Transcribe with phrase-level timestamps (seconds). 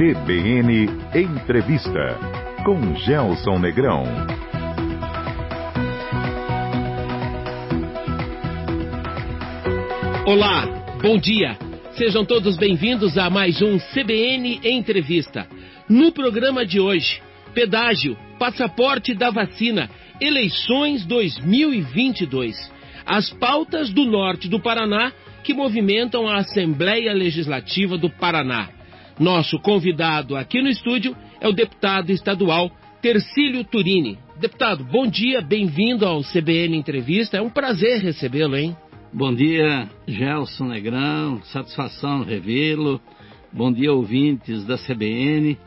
[0.00, 2.18] CBN Entrevista
[2.64, 4.04] com Gelson Negrão.
[10.24, 10.64] Olá,
[11.02, 11.54] bom dia.
[11.98, 15.46] Sejam todos bem-vindos a mais um CBN Entrevista.
[15.86, 17.20] No programa de hoje,
[17.52, 22.56] pedágio, passaporte da vacina, eleições 2022.
[23.04, 25.12] As pautas do norte do Paraná
[25.44, 28.79] que movimentam a Assembleia Legislativa do Paraná.
[29.20, 32.70] Nosso convidado aqui no estúdio é o deputado estadual
[33.02, 34.18] Tercílio Turini.
[34.40, 37.36] Deputado, bom dia, bem-vindo ao CBN Entrevista.
[37.36, 38.74] É um prazer recebê-lo, hein?
[39.12, 42.98] Bom dia, Gelson Negrão, satisfação revê-lo.
[43.52, 45.58] Bom dia, ouvintes da CBN.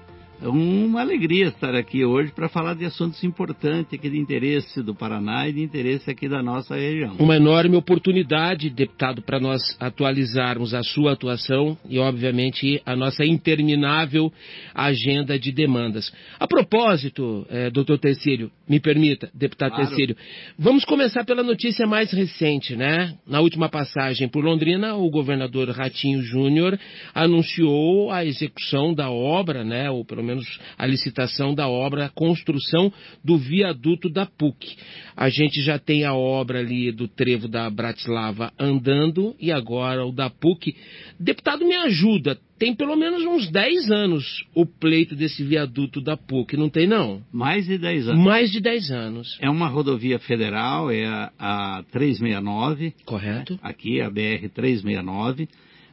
[0.41, 4.93] É uma alegria estar aqui hoje para falar de assuntos importantes aqui de interesse do
[4.93, 7.15] Paraná e de interesse aqui da nossa região.
[7.17, 14.31] Uma enorme oportunidade, deputado, para nós atualizarmos a sua atuação e, obviamente, a nossa interminável
[14.73, 16.11] agenda de demandas.
[16.39, 19.87] A propósito, eh, doutor Tercílio, me permita, deputado claro.
[19.87, 20.15] Tercílio,
[20.57, 23.13] vamos começar pela notícia mais recente, né?
[23.27, 26.77] Na última passagem por Londrina, o governador Ratinho Júnior
[27.13, 29.89] anunciou a execução da obra, né?
[29.89, 32.91] Ou pelo menos menos a licitação da obra, a construção
[33.23, 34.75] do viaduto da PUC.
[35.15, 40.11] A gente já tem a obra ali do trevo da Bratislava andando e agora o
[40.11, 40.75] da PUC.
[41.19, 42.37] Deputado, me ajuda.
[42.57, 47.21] Tem pelo menos uns 10 anos o pleito desse viaduto da PUC, não tem não?
[47.31, 48.23] Mais de 10 anos.
[48.23, 49.37] Mais de 10 anos.
[49.41, 52.93] É uma rodovia federal, é a, a 369.
[53.05, 53.59] Correto.
[53.61, 55.49] Aqui, a BR 369.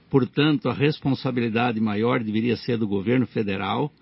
[0.09, 3.93] Portanto, a responsabilidade maior deveria ser do governo federal.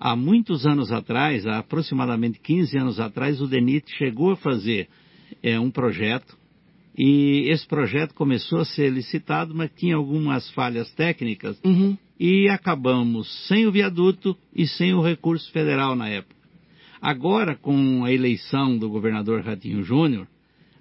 [0.00, 4.88] Há muitos anos atrás, há aproximadamente 15 anos atrás, o DENIT chegou a fazer
[5.42, 6.36] é, um projeto
[6.96, 11.96] e esse projeto começou a ser licitado, mas tinha algumas falhas técnicas uhum.
[12.18, 16.34] e acabamos sem o viaduto e sem o recurso federal na época.
[17.00, 20.26] Agora, com a eleição do governador Ratinho Júnior,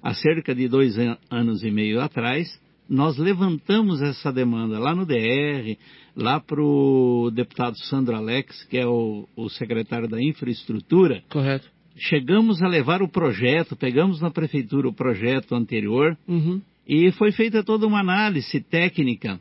[0.02, 0.96] há cerca de dois
[1.30, 5.78] anos e meio atrás, nós levantamos essa demanda lá no DR,
[6.18, 11.22] lá para o deputado Sandro Alex, que é o, o secretário da infraestrutura.
[11.30, 11.70] Correto.
[11.96, 16.60] Chegamos a levar o projeto, pegamos na prefeitura o projeto anterior uhum.
[16.88, 19.40] e foi feita toda uma análise técnica.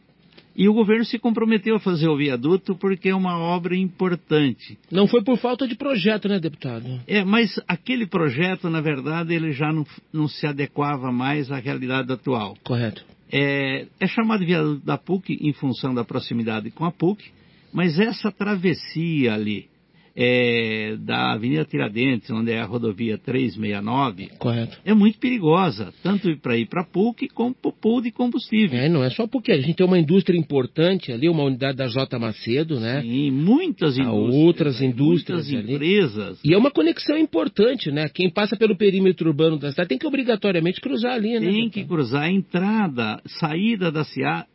[0.58, 4.78] E o governo se comprometeu a fazer o viaduto porque é uma obra importante.
[4.90, 6.98] Não foi por falta de projeto, né, deputado?
[7.06, 12.10] É, mas aquele projeto, na verdade, ele já não, não se adequava mais à realidade
[12.10, 12.56] atual.
[12.64, 13.04] Correto.
[13.30, 17.24] É, é chamado de viaduto da PUC em função da proximidade com a PUC,
[17.72, 19.68] mas essa travessia ali,
[20.16, 24.78] é, da Avenida Tiradentes, onde é a rodovia 369, Correto.
[24.82, 28.78] é muito perigosa, tanto para ir para PUC como para o pool de combustível.
[28.78, 31.86] É, não é só PUC, a gente tem uma indústria importante ali, uma unidade da
[31.86, 32.18] J.
[32.18, 33.02] Macedo, né?
[33.02, 34.34] Sim, muitas indústrias.
[34.34, 36.40] outras indústrias muitas empresas.
[36.42, 38.08] E é uma conexão importante, né?
[38.08, 41.50] Quem passa pelo perímetro urbano da cidade tem que obrigatoriamente cruzar ali, né?
[41.50, 44.02] Tem que cruzar a entrada, saída da,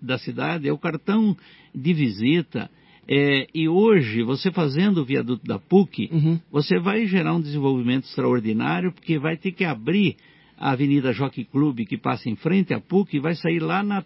[0.01, 1.38] da cidade, é o cartão
[1.75, 2.69] de visita
[3.07, 6.39] é, e hoje, você fazendo o viaduto da PUC, uhum.
[6.51, 10.16] você vai gerar um desenvolvimento extraordinário, porque vai ter que abrir
[10.57, 14.06] a Avenida Jockey Club, que passa em frente à PUC, e vai sair lá na,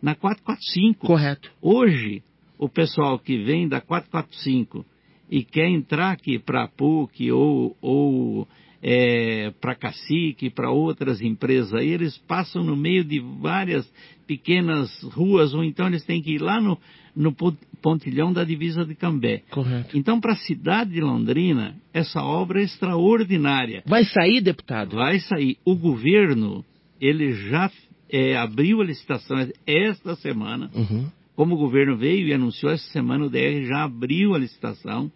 [0.00, 1.06] na 445.
[1.06, 1.50] Correto.
[1.60, 2.22] Hoje,
[2.58, 4.84] o pessoal que vem da 445
[5.28, 8.48] e quer entrar aqui para a PUC ou, ou
[8.80, 13.90] é, para Cacique, para outras empresas aí, eles passam no meio de várias
[14.26, 16.78] pequenas ruas, ou então eles têm que ir lá no,
[17.16, 17.34] no
[17.80, 19.42] pontilhão da divisa de Cambé.
[19.50, 19.96] Correto.
[19.96, 23.82] Então, para a cidade de Londrina, essa obra é extraordinária.
[23.86, 24.96] Vai sair, deputado?
[24.96, 25.56] Vai sair.
[25.64, 26.64] O governo,
[27.00, 27.70] ele já
[28.10, 30.70] é, abriu a licitação esta semana.
[30.74, 31.06] Uhum.
[31.34, 35.10] Como o governo veio e anunciou essa semana, o DR já abriu a licitação.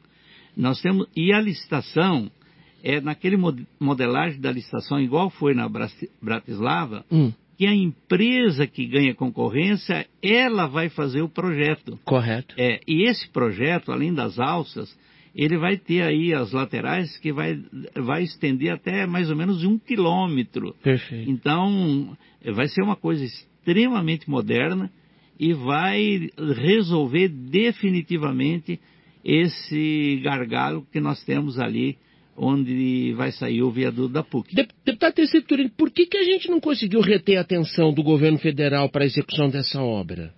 [0.57, 2.31] Nós temos e a licitação
[2.83, 3.37] é naquele
[3.79, 5.69] modelagem da licitação igual foi na
[6.21, 12.01] Bratislava, hum que a empresa que ganha concorrência, ela vai fazer o projeto.
[12.07, 12.55] Correto.
[12.57, 14.99] É, e esse projeto, além das alças,
[15.37, 17.63] ele vai ter aí as laterais que vai,
[17.95, 20.75] vai estender até mais ou menos um quilômetro.
[20.83, 21.31] Perfeito.
[21.31, 22.17] Então,
[22.55, 24.91] vai ser uma coisa extremamente moderna
[25.39, 26.31] e vai
[26.63, 28.81] resolver definitivamente
[29.23, 31.99] esse gargalo que nós temos ali
[32.43, 34.55] onde vai sair o viaduto da PUC.
[34.55, 38.39] Deputado Terceiro Turino, por que, que a gente não conseguiu reter a atenção do governo
[38.39, 40.33] federal para a execução dessa obra?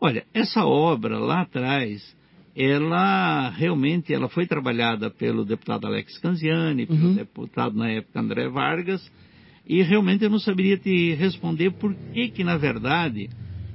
[0.00, 2.16] Olha, essa obra lá atrás,
[2.56, 7.14] ela realmente ela foi trabalhada pelo deputado Alex Canziani, pelo uhum.
[7.14, 9.10] deputado na época André Vargas,
[9.66, 13.28] e realmente eu não saberia te responder por que que, na verdade,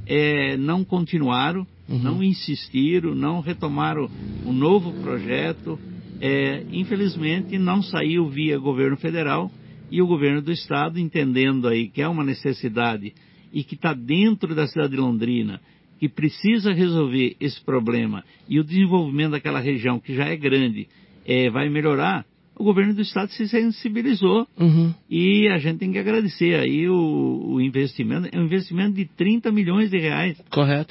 [0.08, 2.00] é, não continuaram uhum.
[2.00, 4.10] não insistiram, não retomaram
[4.46, 5.80] um novo projeto.
[6.22, 9.52] É, infelizmente, não saiu via governo federal
[9.92, 13.14] e o governo do estado, entendendo aí que é uma necessidade
[13.54, 15.62] e que está dentro da cidade de Londrina,
[16.00, 20.88] que precisa resolver esse problema e o desenvolvimento daquela região, que já é grande,
[21.26, 22.26] é, vai melhorar,
[22.58, 24.94] o governo do estado se sensibilizou uhum.
[25.10, 29.52] e a gente tem que agradecer aí o, o, investimento, é um investimento de 30
[29.52, 30.42] milhões de reais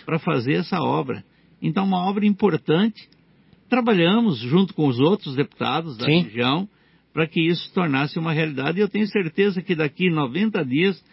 [0.04, 1.24] para fazer essa obra.
[1.62, 3.08] Então, uma obra importante.
[3.74, 6.22] Trabalhamos junto com os outros deputados da Sim.
[6.22, 6.68] região
[7.12, 11.04] para que isso tornasse uma realidade e eu tenho certeza que daqui 90 dias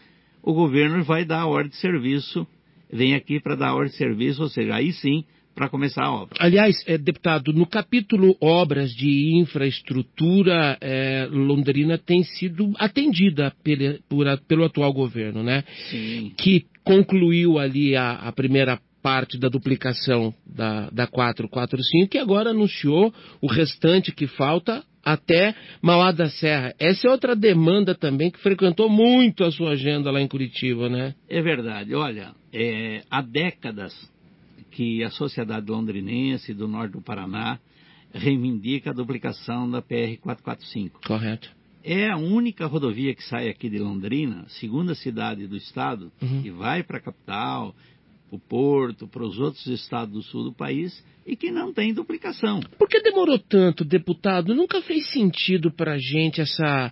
[0.43, 2.45] o governo vai dar a ordem de serviço,
[2.93, 5.23] vem aqui para dar a ordem de serviço, ou seja, aí sim
[5.55, 6.37] para começar a obra.
[6.39, 14.25] Aliás, é, deputado, no capítulo obras de infraestrutura, é, Londrina tem sido atendida pele, por,
[14.47, 15.63] pelo atual governo, né?
[15.89, 16.31] Sim.
[16.37, 23.13] Que concluiu ali a, a primeira parte da duplicação da, da 445 e agora anunciou
[23.41, 26.73] o restante que falta até Mauá da Serra.
[26.79, 31.15] Essa é outra demanda também que frequentou muito a sua agenda lá em Curitiba, né?
[31.27, 31.95] É verdade.
[31.95, 33.93] Olha, é, há décadas
[34.71, 37.59] que a sociedade londrinense do norte do Paraná
[38.13, 40.91] reivindica a duplicação da PR-445.
[41.05, 41.49] Correto.
[41.83, 46.41] É a única rodovia que sai aqui de Londrina, segunda cidade do estado, uhum.
[46.43, 47.75] que vai para a capital,
[48.31, 51.93] para o Porto, para os outros estados do sul do país e que não tem
[51.93, 52.61] duplicação.
[52.79, 54.55] Por que demorou tanto, deputado?
[54.55, 56.91] Nunca fez sentido para a gente essa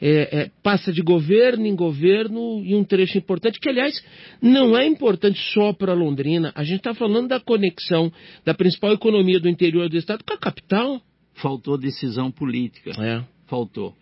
[0.00, 4.04] é, é, passa de governo em governo e um trecho importante, que aliás
[4.42, 6.52] não é importante só para Londrina.
[6.54, 8.12] A gente está falando da conexão
[8.44, 11.00] da principal economia do interior do estado com a capital.
[11.34, 12.90] Faltou decisão política.
[13.02, 13.24] É.
[13.46, 13.94] Faltou.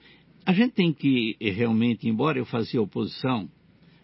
[0.45, 3.49] A gente tem que realmente, embora eu fazia oposição,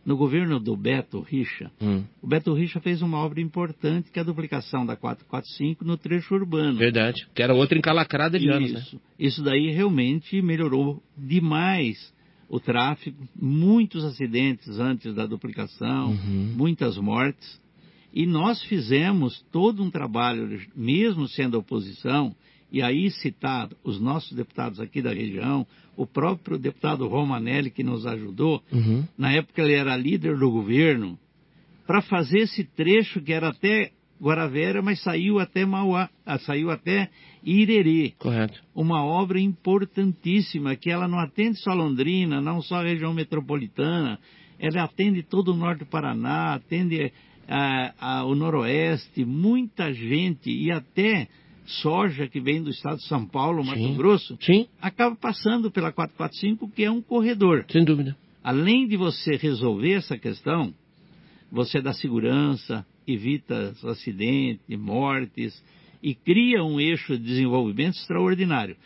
[0.04, 2.04] no governo do Beto Richa, hum.
[2.20, 6.34] o Beto Richa fez uma obra importante que é a duplicação da 445 no trecho
[6.34, 6.78] urbano.
[6.78, 8.54] Verdade, que era outra encalacrada de Isso.
[8.54, 8.92] anos.
[8.92, 9.00] Né?
[9.18, 12.12] Isso daí realmente melhorou demais
[12.48, 16.54] o tráfego, muitos acidentes antes da duplicação, uhum.
[16.56, 17.60] muitas mortes.
[18.12, 22.34] E nós fizemos todo um trabalho, mesmo sendo oposição,
[22.74, 25.64] e aí citar os nossos deputados aqui da região,
[25.96, 29.04] o próprio deputado Romanelli que nos ajudou, uhum.
[29.16, 31.16] na época ele era líder do governo,
[31.86, 37.10] para fazer esse trecho que era até Guaravera, mas saiu até Mauá, ah, saiu até
[37.44, 38.12] Irerê.
[38.18, 38.60] Correto.
[38.74, 44.18] Uma obra importantíssima que ela não atende só Londrina, não só a região metropolitana,
[44.58, 47.12] ela atende todo o norte do Paraná, atende
[47.48, 51.28] ah, ah, o noroeste, muita gente e até
[51.64, 53.96] soja que vem do estado de São Paulo, Mato Sim.
[53.96, 54.66] Grosso, Sim.
[54.80, 57.64] acaba passando pela 445, que é um corredor.
[57.70, 58.16] Sem dúvida.
[58.42, 60.74] Além de você resolver essa questão,
[61.50, 65.62] você dá segurança, evita acidentes, mortes
[66.02, 68.76] e cria um eixo de desenvolvimento extraordinário.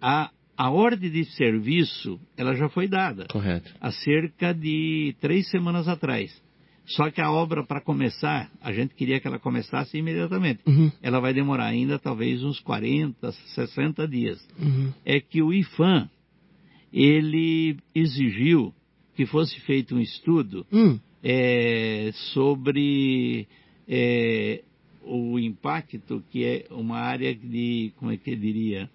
[0.00, 3.26] A, a ordem de serviço, ela já foi dada.
[3.26, 3.74] Correto.
[3.80, 6.42] Há cerca de três semanas atrás.
[6.86, 10.60] Só que a obra, para começar, a gente queria que ela começasse imediatamente.
[10.66, 10.92] Uhum.
[11.02, 14.46] Ela vai demorar ainda talvez uns 40, 60 dias.
[14.58, 14.92] Uhum.
[15.04, 16.10] É que o IFAM,
[16.92, 18.72] ele exigiu
[19.16, 21.00] que fosse feito um estudo uhum.
[21.22, 23.48] é, sobre
[23.88, 24.62] é,
[25.02, 28.90] o impacto que é uma área de, como é que eu diria?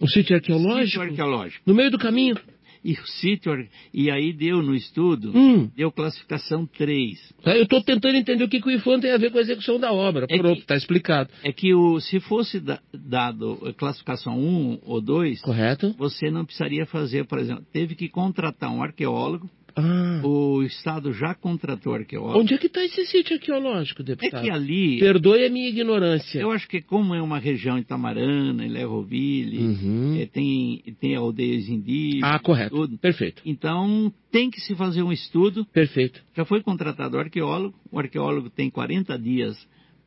[0.00, 0.86] Um sítio arqueológico?
[0.86, 1.62] Sítio arqueológico.
[1.66, 2.36] No meio do caminho?
[2.84, 3.52] E o sítio,
[3.92, 5.70] e aí deu no estudo, hum.
[5.76, 7.34] deu classificação 3.
[7.44, 9.42] É, eu estou tentando entender o que, que o IFAM tem a ver com a
[9.42, 10.26] execução da obra.
[10.28, 11.30] É Pronto, está explicado.
[11.42, 15.94] É que o, se fosse da, dado classificação 1 ou 2, Correto.
[15.98, 20.20] você não precisaria fazer, por exemplo, teve que contratar um arqueólogo ah.
[20.24, 22.38] O Estado já contratou arqueólogo.
[22.38, 24.40] Onde é que está esse sítio arqueológico, deputado?
[24.40, 24.98] É que ali...
[24.98, 26.40] Perdoe a minha ignorância.
[26.40, 30.20] Eu acho que como é uma região Itamarana, em Lerroville, uhum.
[30.20, 32.30] é, tem, tem aldeias indígenas...
[32.30, 32.74] Ah, correto.
[32.74, 32.98] Tudo.
[32.98, 33.42] Perfeito.
[33.44, 35.64] Então, tem que se fazer um estudo.
[35.66, 36.22] Perfeito.
[36.36, 37.74] Já foi contratado o arqueólogo.
[37.90, 39.56] O arqueólogo tem 40 dias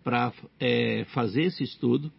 [0.03, 2.11] para é, fazer esse estudo.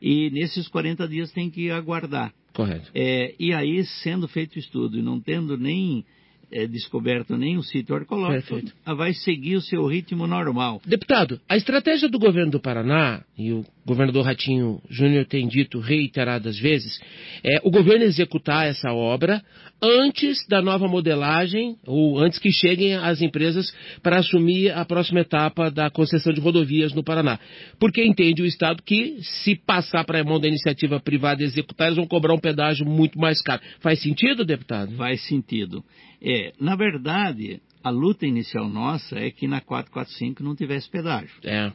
[0.00, 2.32] E nesses 40 dias tem que aguardar.
[2.52, 2.90] Correto.
[2.94, 6.04] É, e aí, sendo feito o estudo e não tendo nem
[6.50, 8.96] é, descoberto o sítio arqueológico, Perfeito.
[8.96, 10.80] vai seguir o seu ritmo normal.
[10.84, 16.58] Deputado, a estratégia do governo do Paraná, e o governador Ratinho Júnior tem dito reiteradas
[16.58, 17.00] vezes,
[17.44, 19.42] é o governo executar essa obra
[19.80, 23.72] antes da nova modelagem, ou antes que cheguem as empresas
[24.02, 27.38] para assumir a próxima etapa da concessão de rodovias no Paraná.
[27.78, 31.98] Porque entende o Estado que, se passar para a mão da iniciativa privada executar, eles
[31.98, 33.60] vão cobrar um pedágio muito mais caro.
[33.80, 34.92] Faz sentido, deputado?
[34.96, 35.84] Faz sentido.
[36.22, 41.30] É, na verdade, a luta inicial nossa é que na 445 não tivesse pedágio.
[41.44, 41.72] É.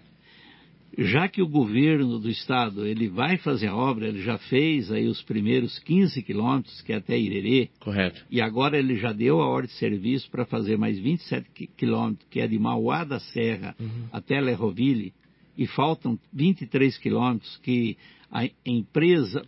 [0.97, 5.07] Já que o governo do estado ele vai fazer a obra, ele já fez aí
[5.07, 8.25] os primeiros 15 quilômetros, que é até Irerê, Correto.
[8.29, 12.27] e agora ele já deu a ordem de serviço para fazer mais 27 qui- quilômetros,
[12.29, 14.07] que é de Mauá da Serra Uhum.
[14.11, 15.13] até Lerroville,
[15.57, 17.95] e faltam 23 quilômetros que
[18.29, 19.45] a empresa.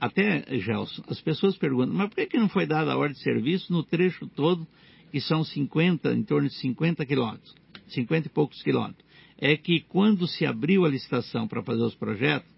[0.00, 3.22] Até, Gelson, as pessoas perguntam, mas por que, que não foi dada a ordem de
[3.22, 4.66] serviço no trecho todo,
[5.10, 7.54] que são 50, em torno de 50 quilômetros,
[7.88, 9.04] 50 e poucos quilômetros?
[9.38, 12.48] É que quando se abriu a licitação para fazer os projetos,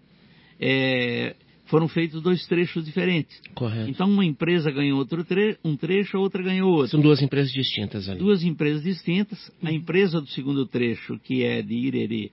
[0.59, 1.35] é,
[1.67, 3.39] foram feitos dois trechos diferentes.
[3.53, 3.89] Correto.
[3.89, 6.91] Então, uma empresa ganhou outro tre um trecho, a outra ganhou outro.
[6.91, 8.19] São duas empresas distintas ali.
[8.19, 9.47] Duas empresas distintas.
[9.61, 9.69] Uhum.
[9.69, 12.31] A empresa do segundo trecho, que é de Irerê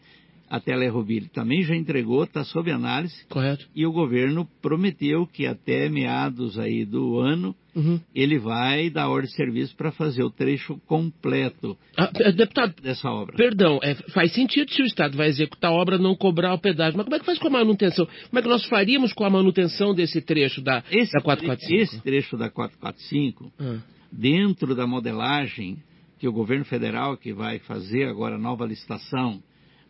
[0.57, 3.15] até Lerroville, também já entregou, está sob análise.
[3.29, 3.67] Correto.
[3.75, 7.99] E o governo prometeu que até meados aí do ano Uhum.
[8.15, 13.11] ele vai dar ordem de serviço para fazer o trecho completo Ah, eh, deputado, dessa
[13.11, 13.35] obra.
[13.37, 16.97] Perdão, é, faz sentido se o Estado vai executar a obra não cobrar o pedágio.
[16.97, 18.07] Mas como é que faz com a manutenção?
[18.07, 21.83] Como é que nós faríamos com a manutenção desse trecho da, Esse, da 445?
[21.83, 23.79] esse trecho da 445 Ah,
[24.13, 25.79] dentro da modelagem
[26.21, 29.43] que o governo federal que vai fazer agora a nova licitação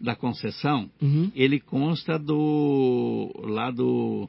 [0.04, 1.32] da concessão, uhum.
[1.34, 4.28] ele consta do lá do,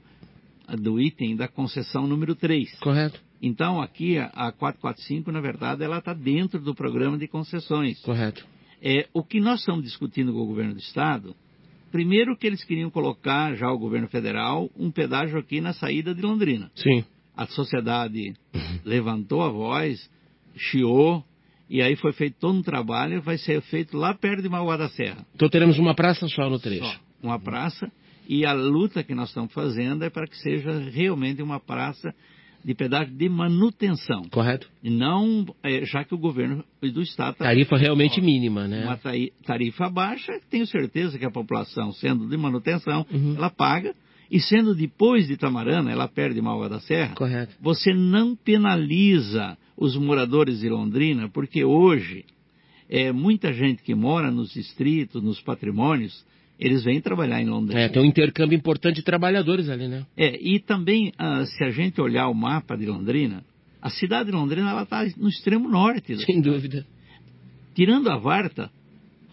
[0.79, 2.79] do item da concessão número 3.
[2.79, 7.99] Correto, Então aqui a, a 445, na verdade, ela está dentro do programa de concessões.
[8.01, 8.45] correto.
[8.81, 11.35] É, o que nós estamos discutindo com o governo do estado,
[11.91, 16.21] primeiro que eles queriam colocar já o governo federal um pedágio aqui na saída de
[16.21, 17.03] Londrina Sim.
[17.35, 18.33] a sociedade
[18.83, 20.09] levantou a voz,
[20.55, 21.23] chiou,
[21.69, 24.89] e aí foi feito todo um trabalho, vai ser feito lá perto de Mauá da
[24.89, 25.25] Serra.
[25.35, 26.85] Então teremos uma praça só no trecho.
[26.85, 27.91] Só, uma praça,
[28.27, 32.13] e a luta que nós estamos fazendo é para que seja realmente uma praça
[32.63, 34.23] de pedágio de manutenção.
[34.31, 34.67] Correto?
[34.83, 38.83] E não, é, já que o governo do Estado está Tarifa realmente Ó, mínima, né?
[38.85, 43.35] uma tari- tarifa baixa, tenho certeza que a população, sendo de manutenção, Uhum.
[43.37, 43.93] ela paga,
[44.29, 47.55] e sendo depois de Itamarana, ela perde Mauá da Serra, Correto.
[47.61, 52.25] você não penaliza os moradores de Londrina, porque hoje
[52.89, 56.25] é muita gente que mora nos distritos, nos patrimônios,
[56.59, 57.81] eles vêm trabalhar em Londrina.
[57.81, 60.05] É, tem um intercâmbio importante de trabalhadores ali, né?
[60.15, 63.43] É, e também, ah, se a gente olhar o mapa de Londrina,
[63.81, 66.17] a cidade de Londrina está no extremo norte.
[66.25, 66.85] Sem dúvida.
[67.75, 68.71] Tirando a Varta,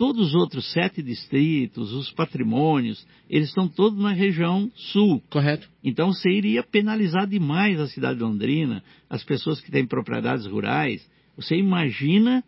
[0.03, 5.23] todos os outros sete distritos, os patrimônios, eles estão todos na região sul.
[5.31, 5.71] Correto.
[5.85, 11.09] Então você iria penalizar demais a cidade de Londrina, as pessoas que têm propriedades rurais.
[11.37, 12.43] Você imagina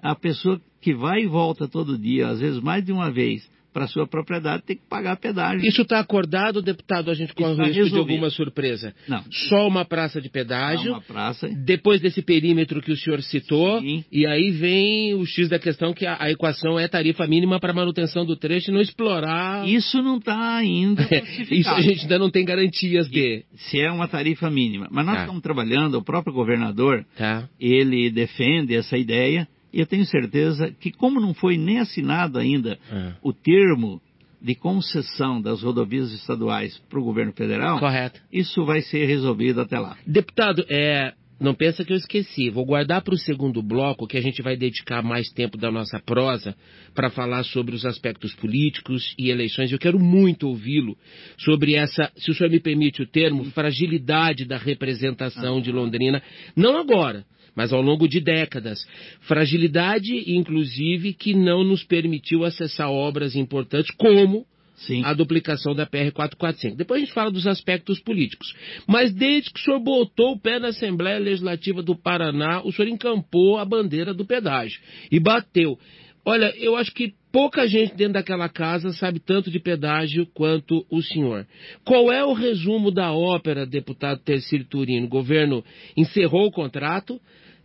[0.00, 3.88] a pessoa que vai e volta todo dia, às vezes mais de uma vez, para
[3.88, 5.66] sua propriedade, tem que pagar pedágio.
[5.68, 7.10] Isso está acordado, deputado?
[7.10, 8.94] A gente corre o risco de alguma surpresa.
[9.08, 10.92] Não, Só uma praça de pedágio.
[10.92, 11.48] uma praça.
[11.64, 14.04] Depois desse perímetro que o senhor citou, Sim.
[14.12, 17.72] e aí vem o X da questão, que a, a equação é tarifa mínima para
[17.72, 19.66] manutenção do trecho e não explorar.
[19.68, 21.02] Isso não está ainda
[21.50, 23.44] Isso a gente ainda não tem garantias de.
[23.56, 24.86] Se é uma tarifa mínima.
[24.90, 25.20] Mas nós Tá.
[25.22, 27.48] estamos trabalhando, o próprio governador, Tá?
[27.58, 32.78] ele defende essa ideia, e eu tenho certeza que, como não foi nem assinado ainda
[32.90, 33.12] Ah.
[33.22, 34.00] o termo
[34.40, 38.20] de concessão das rodovias estaduais para o governo federal, Correto.
[38.32, 39.96] isso vai ser resolvido até lá.
[40.06, 42.50] Deputado, é, não pensa que eu esqueci.
[42.50, 45.98] Vou guardar para o segundo bloco, que a gente vai dedicar mais tempo da nossa
[45.98, 46.54] prosa
[46.94, 49.72] para falar sobre os aspectos políticos e eleições.
[49.72, 50.96] Eu quero muito ouvi-lo
[51.38, 56.22] sobre essa, se o senhor me permite o termo, fragilidade da representação de Londrina.
[56.54, 57.24] Não agora.
[57.54, 58.84] Mas ao longo de décadas.
[59.20, 64.44] Fragilidade, inclusive, que não nos permitiu acessar obras importantes como
[64.76, 65.02] Sim.
[65.04, 66.76] a duplicação da PR-445.
[66.76, 68.54] Depois a gente fala dos aspectos políticos.
[68.86, 72.88] Mas desde que o senhor botou o pé na Assembleia Legislativa do Paraná, o senhor
[72.88, 74.80] encampou a bandeira do pedágio
[75.10, 75.78] e bateu.
[76.26, 81.02] Olha, eu acho que pouca gente dentro daquela casa sabe tanto de pedágio quanto o
[81.02, 81.46] senhor.
[81.84, 85.06] Qual é o resumo da ópera, deputado Tercílio Turino?
[85.06, 85.62] O governo
[85.94, 87.20] encerrou o contrato,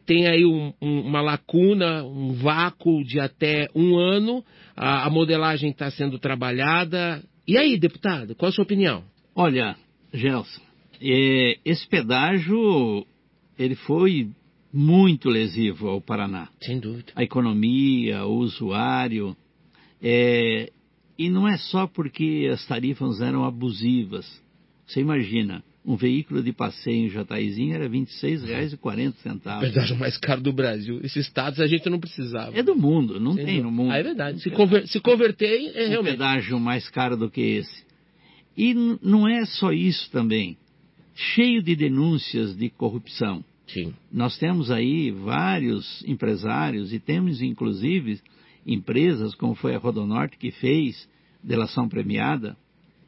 [0.10, 4.44] tem aí um- um- uma lacuna, um vácuo de até um ano,
[4.76, 7.24] a, a modelagem está sendo trabalhada.
[7.48, 9.04] E aí, deputado, qual a sua opinião?
[9.36, 9.76] Olha,
[10.12, 10.62] Gelson,
[11.00, 13.06] é, esse pedágio
[13.56, 14.32] ele foi
[14.74, 16.50] muito lesivo ao Paraná.
[16.60, 17.12] Sem dúvida.
[17.16, 19.38] A economia, o usuário.
[20.02, 20.72] é,
[21.20, 24.26] e não é só porque as tarifas eram abusivas.
[24.88, 29.60] Você imagina, um veículo de passeio em Jataizinho era R$ 26,40.
[29.62, 31.00] Pedágio mais caro do Brasil.
[31.04, 32.58] Esses estados a gente não precisava.
[32.58, 33.92] É do mundo, não tem no mundo.
[33.92, 34.42] Ah, é verdade.
[34.42, 36.12] Se, conver- se converter, é um realmente.
[36.14, 37.84] pedágio mais caro do que esse.
[38.58, 40.58] E não é só isso também.
[41.16, 43.44] Cheio de denúncias de corrupção.
[43.68, 43.94] Sim.
[44.12, 48.20] Nós temos aí vários empresários e temos inclusive
[48.66, 51.08] empresas, como foi a Rodonorte, que fez
[51.44, 52.58] delação premiada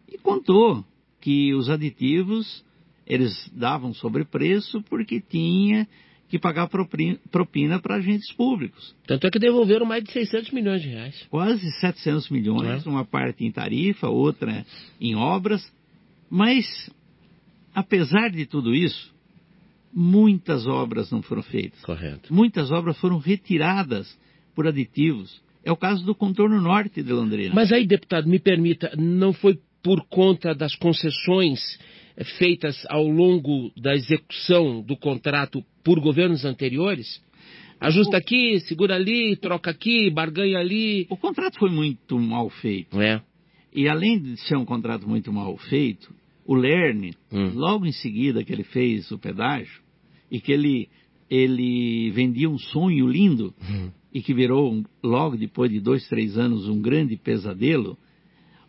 [0.07, 0.85] e contou
[1.21, 2.63] que os aditivos
[3.05, 5.87] eles davam sobrepreço porque tinha
[6.29, 6.69] que pagar
[7.29, 8.95] propina para agentes públicos.
[9.05, 11.27] Tanto é que devolveram mais de 600 milhões de reais.
[11.29, 12.89] Quase 700 milhões, é?
[12.89, 14.65] uma parte em tarifa, outra
[14.99, 15.61] em obras.
[16.29, 16.65] Mas,
[17.75, 19.13] apesar de tudo isso,
[19.93, 21.81] muitas obras não foram feitas.
[21.81, 22.33] Correto.
[22.33, 24.17] Muitas obras foram retiradas
[24.55, 25.41] por aditivos.
[25.65, 27.53] É o caso do contorno norte de Londrina.
[27.53, 31.59] Mas aí, deputado, me permita, não foi por conta das concessões
[32.37, 37.21] feitas ao longo da execução do contrato por governos anteriores?
[37.79, 41.07] Ajusta aqui, segura ali, troca aqui, barganha ali.
[41.09, 43.01] O contrato foi muito mal feito.
[43.01, 43.21] É.
[43.73, 46.13] E além de ser um contrato muito mal feito,
[46.45, 47.51] o Lerne, hum.
[47.55, 49.81] logo em seguida que ele fez o pedágio,
[50.29, 50.89] e que ele,
[51.29, 53.89] ele vendia um sonho lindo, hum.
[54.13, 57.97] e que virou, logo depois de dois, três anos, um grande pesadelo,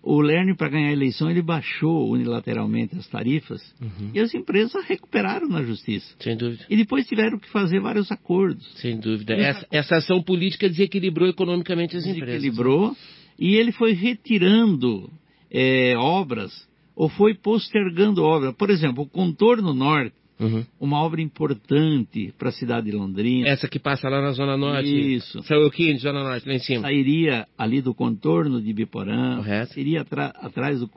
[0.02, 4.10] o Lerner, para ganhar a eleição, ele baixou unilateralmente as tarifas uhum.
[4.12, 6.14] e as empresas recuperaram na justiça.
[6.18, 6.64] Sem dúvida.
[6.68, 8.66] E depois tiveram que fazer vários acordos.
[8.80, 9.34] Sem dúvida.
[9.34, 12.42] Essa, essa, ação política desequilibrou economicamente as empresas.
[12.42, 12.96] Desequilibrou
[13.38, 15.08] e ele foi retirando
[15.48, 16.52] é, obras
[16.96, 18.54] ou foi postergando obras.
[18.56, 20.64] Por exemplo, o contorno norte Uhum.
[20.80, 23.48] Uma obra importante para a cidade de Londrina.
[23.48, 25.14] Essa que passa lá na Zona Norte.
[25.14, 25.42] Isso.
[25.44, 26.82] Saiu aqui, Zona Norte, lá em cima.
[26.82, 29.36] Sairia ali do contorno de Biporã.
[29.36, 29.74] Correto.
[29.74, 30.90] Seria atrás do,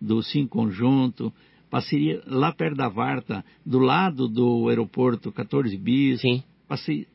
[0.00, 1.32] do Sim Conjunto.
[1.70, 6.20] Passaria lá perto da Varta, do lado do aeroporto 14 Bis.
[6.20, 6.42] Sim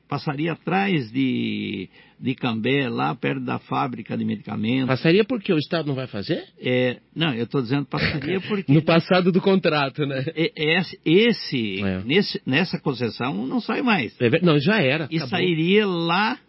[0.08, 4.88] passaria atrás de, de Cambé, lá perto da fábrica de medicamentos.
[4.88, 6.44] Passaria porque o Estado não vai fazer?
[6.60, 8.72] É, não, eu estou dizendo passaria porque...
[8.74, 10.26] no passado do contrato, né?
[10.36, 12.04] Esse, esse é.
[12.04, 14.16] nesse, nessa concessão não sai mais.
[14.20, 15.08] É, não, já era.
[15.12, 15.30] E acabou.
[15.30, 16.40] sairia lá,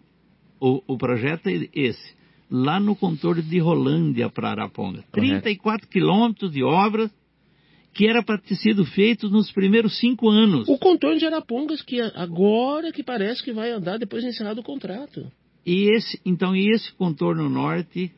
[0.61, 2.17] o, o projeto é esse,
[2.51, 5.05] lá no contorno de Rolândia para Araponga.
[5.13, 5.43] Correto.
[5.43, 7.11] 34 quilômetros de obras
[7.99, 10.69] que era para ter sido feito nos primeiros cinco anos.
[10.69, 14.63] O contorno de Arapongas, que agora que parece que vai andar depois de encerrado o
[14.63, 15.27] contrato.
[15.67, 18.13] E esse, então, esse contorno norte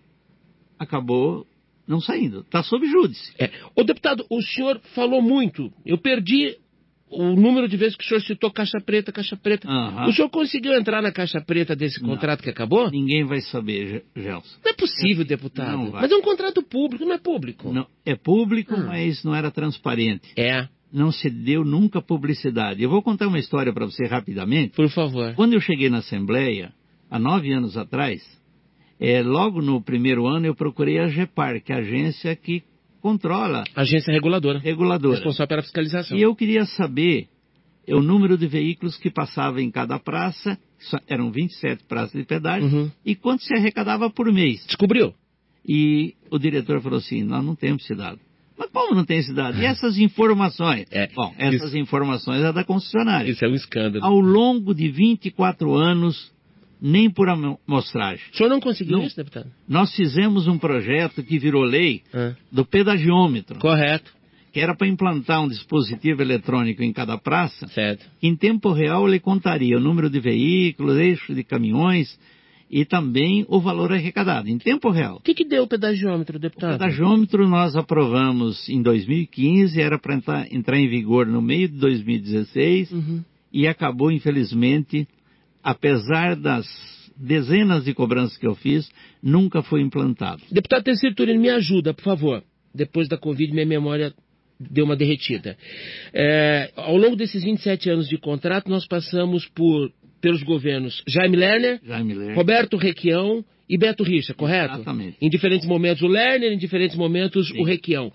[0.78, 1.46] acabou
[1.88, 2.40] não saindo.
[2.40, 3.32] Está sob júdice.
[3.38, 3.50] É.
[3.74, 5.72] O deputado, o senhor falou muito.
[5.86, 6.58] Eu perdi
[7.10, 9.68] o número de vezes que o senhor citou caixa preta, caixa preta.
[9.68, 10.06] Uhum.
[10.06, 12.44] O senhor conseguiu entrar na caixa preta desse contrato não.
[12.44, 12.90] que acabou?
[12.90, 14.56] Ninguém vai saber, Gelson.
[14.64, 15.90] Não é possível, deputado.
[15.92, 17.72] Mas é um contrato público, não é público.
[17.72, 18.86] Não, é público, hum.
[18.86, 20.28] mas não era transparente.
[20.36, 20.68] É.
[20.92, 22.82] Não se deu nunca publicidade.
[22.82, 24.74] Eu vou contar uma história para você rapidamente.
[24.74, 25.34] Por favor.
[25.34, 26.72] Quando eu cheguei na Assembleia,
[27.10, 28.22] há nove anos atrás,
[28.98, 32.62] é, logo no primeiro ano eu procurei a GEPAR, que é a agência que
[33.00, 33.64] controla.
[33.74, 34.58] Agência reguladora.
[34.58, 35.14] Reguladora.
[35.14, 36.16] Responsável pela fiscalização.
[36.16, 37.28] E eu queria saber
[37.88, 40.58] o número de veículos que passavam em cada praça,
[41.08, 42.90] eram 27 praças de pedágio, uhum.
[43.04, 44.64] e quanto se arrecadava por mês.
[44.66, 45.14] Descobriu?
[45.66, 48.18] E o diretor falou assim: nós não temos esse dado.
[48.56, 49.58] Mas como não tem esse dado?
[49.58, 50.86] E essas informações?
[50.92, 53.30] É, Bom, essas isso, informações é da concessionária.
[53.30, 54.04] Isso é um escândalo.
[54.04, 56.30] Ao longo de 24 anos,
[56.80, 58.24] nem por amostragem.
[58.32, 59.50] O senhor não conseguiu não, isso, deputado?
[59.68, 62.34] Nós fizemos um projeto que virou lei ah.
[62.50, 63.58] do pedagiômetro.
[63.58, 64.12] Correto.
[64.52, 67.68] Que era para implantar um dispositivo eletrônico em cada praça.
[67.68, 68.04] Certo.
[68.20, 72.18] Em tempo real ele contaria o número de veículos, eixo de caminhões
[72.70, 75.16] e também o valor arrecadado, em tempo real.
[75.16, 76.76] O que, que deu o pedagiômetro, deputado?
[76.76, 81.76] O pedagiômetro nós aprovamos em 2015, era para entrar, entrar, em vigor no meio de
[81.78, 83.24] 2016 uhum.
[83.52, 85.08] e acabou, infelizmente,
[85.62, 86.66] apesar das
[87.16, 88.90] dezenas de cobranças que eu fiz,
[89.22, 90.42] nunca foi implantado.
[90.50, 92.42] Deputado Terceiro Turino, me ajuda, por favor.
[92.74, 94.12] Depois da Covid, minha memória
[94.58, 95.56] deu uma derretida.
[96.12, 101.80] É, ao longo desses 27 anos de contrato, nós passamos por pelos governos Jaime Lerner,
[101.82, 102.36] Jaime Lerner.
[102.36, 104.74] Roberto Requião e Beto Richa, correto?
[104.74, 105.16] Exatamente.
[105.20, 107.60] Em diferentes momentos o Lerner, em diferentes momentos Sim.
[107.60, 108.12] o Requião.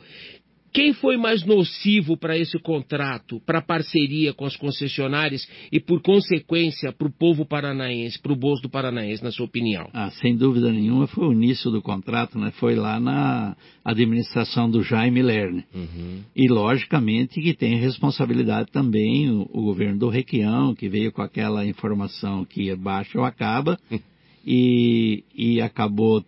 [0.75, 6.01] Quem foi mais nocivo para esse contrato, para a parceria com as concessionárias e, por
[6.01, 9.89] consequência, para o povo paranaense, para o bolso do paranaense, na sua opinião?
[9.93, 12.51] Ah, sem dúvida nenhuma, foi o início do contrato, né?
[12.59, 15.63] foi lá na administração do Jaime Lerner.
[15.73, 16.19] Uhum.
[16.35, 21.65] E, logicamente, que tem responsabilidade também o, o, governo do Requião, que veio com aquela
[21.65, 23.79] informação que é baixa ou acaba,
[24.45, 26.21] e, e acabou,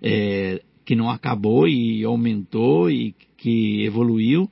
[0.00, 4.48] é, que não acabou e aumentou e que evoluiu.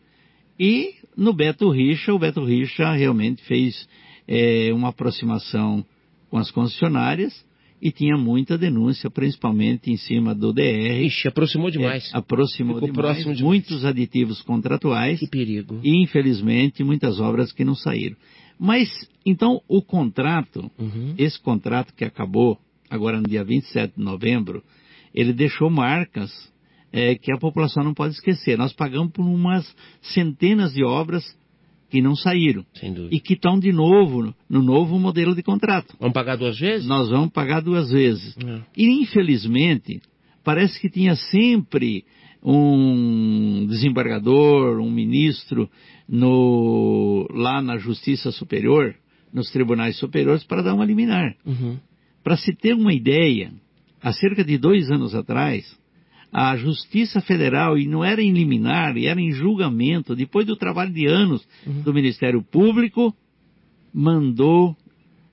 [0.58, 3.88] E no Beto Richa, o Beto Richa realmente fez
[4.26, 5.84] é, uma aproximação
[6.30, 7.46] com as concessionárias
[7.80, 11.00] e tinha muita denúncia, principalmente em cima do DR.
[11.04, 12.10] Ixi, aproximou demais.
[12.12, 13.40] É, aproximou Ficou demais, demais.
[13.40, 15.20] Muitos aditivos contratuais.
[15.20, 15.80] Que perigo.
[15.84, 18.16] E, infelizmente, muitas obras que não saíram.
[18.58, 18.88] Mas,
[19.24, 21.14] então, o contrato, Uhum.
[21.16, 22.58] esse contrato que acabou
[22.90, 24.62] agora no dia 27 de novembro,
[25.14, 26.30] ele deixou marcas
[26.92, 28.56] é, que a população não pode esquecer.
[28.56, 31.24] Nós pagamos por umas centenas de obras
[31.90, 32.64] que não saíram
[33.10, 35.94] e que estão de novo no novo modelo de contrato.
[35.98, 36.86] Vamos pagar duas vezes?
[36.86, 38.36] Nós vamos pagar duas vezes.
[38.36, 38.60] É.
[38.76, 40.00] E, infelizmente,
[40.44, 42.04] parece que tinha sempre
[42.42, 45.68] um desembargador, um ministro
[46.08, 48.94] no- lá na Justiça Superior,
[49.32, 51.34] nos tribunais superiores, para dar uma liminar.
[51.44, 51.78] Uhum.
[52.22, 53.52] Para se ter uma ideia,
[54.02, 55.64] há cerca de dois anos atrás,
[56.32, 60.92] a Justiça Federal, e não era em liminar, e era em julgamento, depois do trabalho
[60.92, 61.82] de anos Uhum.
[61.82, 63.14] do Ministério Público,
[63.92, 64.76] mandou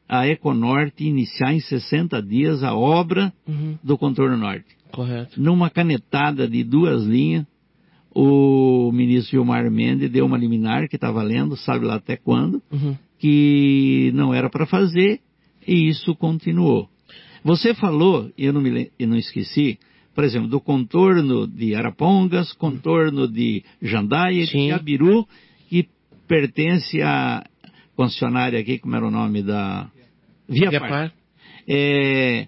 [0.08, 3.77] a Econorte iniciar em 60 dias a obra Uhum.
[3.84, 4.65] do contorno norte.
[4.91, 5.41] Correto.
[5.41, 7.45] Numa canetada de duas linhas,
[8.13, 12.95] o ministro Gilmar Mendes deu uma liminar que está valendo, sabe lá até quando, Uhum.
[13.19, 15.19] que não era para fazer,
[15.67, 16.88] e isso continuou.
[17.43, 19.77] Você falou, e eu não, me, eu não esqueci,
[20.15, 24.65] por exemplo, do contorno de Arapongas, contorno de Jandaia e Sim.
[24.67, 25.28] de Abiru,
[25.69, 25.89] que
[26.25, 27.43] pertence à
[27.97, 29.91] concessionária aqui, como era o nome da...
[30.47, 30.89] Via, Via Par.
[30.89, 31.13] par.
[31.67, 32.47] É,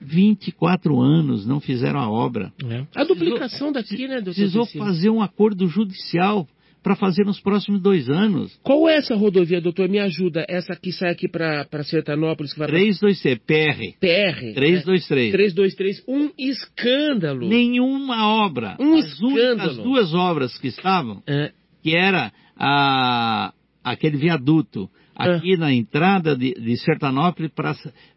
[0.00, 2.52] 24 anos não fizeram a obra.
[2.64, 2.84] É.
[2.94, 4.34] A duplicação daqui, né, doutor?
[4.34, 6.46] Precisou fazer um acordo judicial
[6.82, 8.58] para fazer nos próximos dois anos.
[8.62, 9.88] Qual é essa rodovia, doutor?
[9.88, 10.44] Me ajuda.
[10.48, 14.54] Essa que sai aqui para Sertanópolis, que vai 323, PR, PR.
[14.54, 15.32] 323.
[15.32, 16.04] 323.
[16.08, 17.48] Um escândalo.
[17.48, 18.76] Nenhuma obra.
[18.80, 19.36] Um As escândalo.
[19.52, 23.52] únicas duas obras que estavam, É, que era a,
[23.84, 25.36] aquele viaduto Ah.
[25.36, 27.50] aqui na entrada de, de Sertanópolis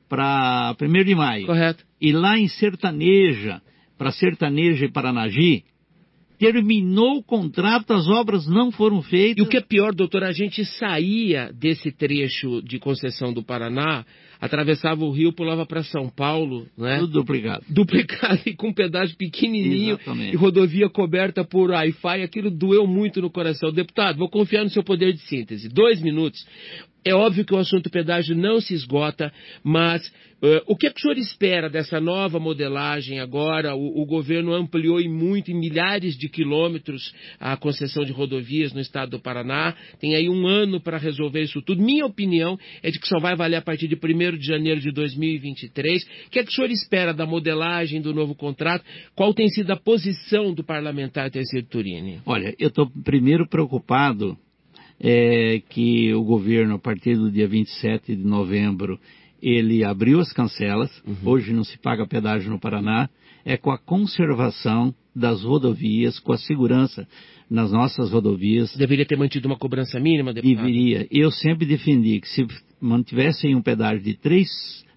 [0.08, 1.46] para 1 de maio.
[1.48, 1.84] correto.
[2.00, 3.62] E lá em Sertaneja,
[3.98, 5.64] para Sertaneja e Paranagi,
[6.44, 9.38] terminou o contrato, as obras não foram feitas.
[9.38, 14.04] E o que é pior, doutor, a gente saía desse trecho de concessão do Paraná,
[14.44, 17.00] atravessava o rio, pulava para São Paulo, né?
[17.00, 17.64] Tudo duplicado.
[17.70, 20.34] Duplicado e com um pedaço pequenininho Exatamente.
[20.34, 23.72] e rodovia coberta por Wi-Fi, aquilo doeu muito no coração.
[23.72, 25.70] Deputado, vou confiar no seu poder de síntese.
[25.70, 26.46] Dois minutos.
[27.06, 30.02] É óbvio que o assunto pedágio não se esgota, mas
[30.42, 33.76] eh, o que, é que o senhor espera dessa nova modelagem agora?
[33.76, 38.80] O, o governo ampliou em muito, em milhares de quilômetros, a concessão de rodovias no
[38.80, 39.76] estado do Paraná.
[40.00, 41.82] Tem aí um ano para resolver isso tudo.
[41.82, 44.92] Minha opinião é de que só vai valer a partir de 1 de janeiro de
[44.92, 46.04] 2023.
[46.28, 48.84] O que é que o senhor espera da modelagem do novo contrato?
[49.16, 52.20] Qual tem sido a posição do parlamentar Terceiro Turini?
[52.26, 54.38] Olha, eu estou primeiro preocupado
[55.00, 59.00] é, que o governo, a partir do dia 27 de novembro,
[59.42, 60.90] ele abriu as cancelas,
[61.24, 63.10] hoje não se paga pedágio no Paraná,
[63.44, 67.08] é com a conservação das rodovias, com a segurança
[67.50, 70.66] nas nossas rodovias, Deveria ter mantido uma cobrança mínima, deputado?
[70.66, 71.08] deveria.
[71.12, 72.46] Eu sempre defendi que se
[72.82, 74.46] mantivessem um pedágio de R$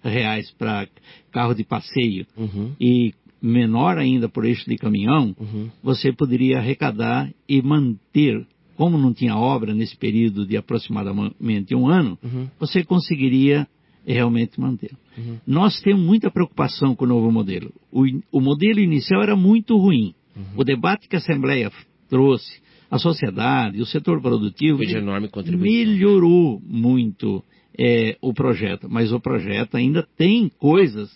[0.03, 0.87] reais para
[1.31, 5.69] carro de passeio Uhum, e menor ainda por eixo de caminhão, uhum.
[5.83, 12.17] você poderia arrecadar e manter, como não tinha obra nesse período de aproximadamente um ano,
[12.23, 12.47] Uhum.
[12.59, 13.67] você conseguiria
[14.05, 14.91] realmente manter.
[15.17, 15.37] Uhum.
[15.45, 17.71] Nós temos muita preocupação com o novo modelo.
[17.91, 20.13] O, o modelo inicial era muito ruim.
[20.35, 20.43] Uhum.
[20.57, 21.69] O debate que a Assembleia
[22.09, 25.71] trouxe, a sociedade, o setor produtivo, Foi de enorme contribuição.
[25.71, 27.43] melhorou muito
[27.77, 31.09] é, o projeto, mas o projeto ainda tem coisas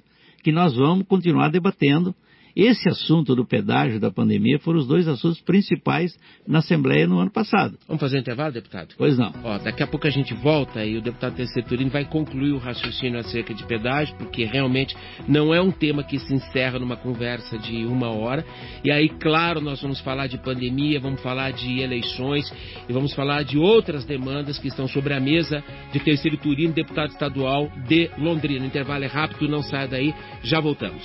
[0.44, 2.14] que nós vamos continuar debatendo.
[2.56, 7.32] Esse assunto do pedágio da pandemia foram os dois assuntos principais na Assembleia no ano
[7.32, 7.78] passado.
[7.88, 8.94] Vamos fazer um intervalo, deputado?
[8.98, 9.34] Pois não.
[9.44, 12.58] Ó, daqui a pouco a gente volta e o deputado Terceiro Turino vai concluir o
[12.58, 14.96] raciocínio acerca de pedágio, porque realmente
[15.28, 18.46] não é um tema que se encerra numa conversa de uma hora.
[18.84, 22.52] E aí, claro, nós vamos falar de pandemia, vamos falar de eleições
[22.88, 27.12] e vamos falar de outras demandas que estão sobre a mesa de Terceiro Turino, deputado
[27.12, 28.64] estadual de Londrina.
[28.64, 31.02] O intervalo é rápido, não saia daí, já voltamos.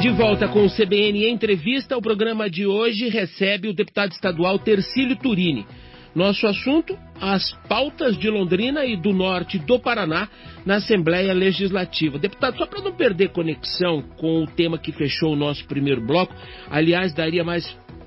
[0.00, 5.16] De volta com o CBN entrevista, o programa de hoje recebe o deputado estadual Tercílio
[5.16, 5.66] Turini.
[6.14, 10.28] Nosso assunto, as pautas de Londrina e do norte do Paraná
[10.66, 12.18] na Assembleia Legislativa.
[12.18, 16.34] Deputado, só para não perder conexão com o tema que fechou o nosso primeiro bloco,
[16.70, 17.66] aliás, daria mais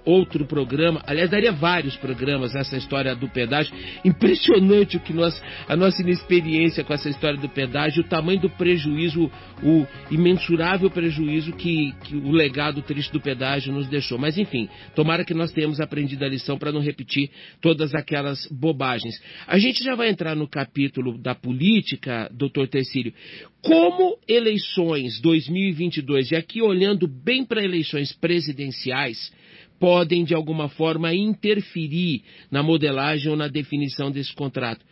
[0.09, 3.73] outro programa, aliás, daria vários programas essa história do pedágio.
[4.03, 8.49] Impressionante o que nós, a nossa inexperiência com essa história do pedágio, o tamanho do
[8.49, 9.31] prejuízo,
[9.63, 14.17] o imensurável prejuízo que, que o legado triste do pedágio nos deixou.
[14.17, 17.29] Mas enfim, tomara que nós tenhamos aprendido a lição para não repetir
[17.61, 19.15] todas aquelas bobagens.
[19.47, 23.13] A gente já vai entrar no capítulo da política, doutor Tercílio.
[23.61, 29.31] Como eleições 2022, e aqui olhando bem para eleições presidenciais,
[29.79, 34.85] podem de alguma forma interferir na modelagem ou na definição desse contrato?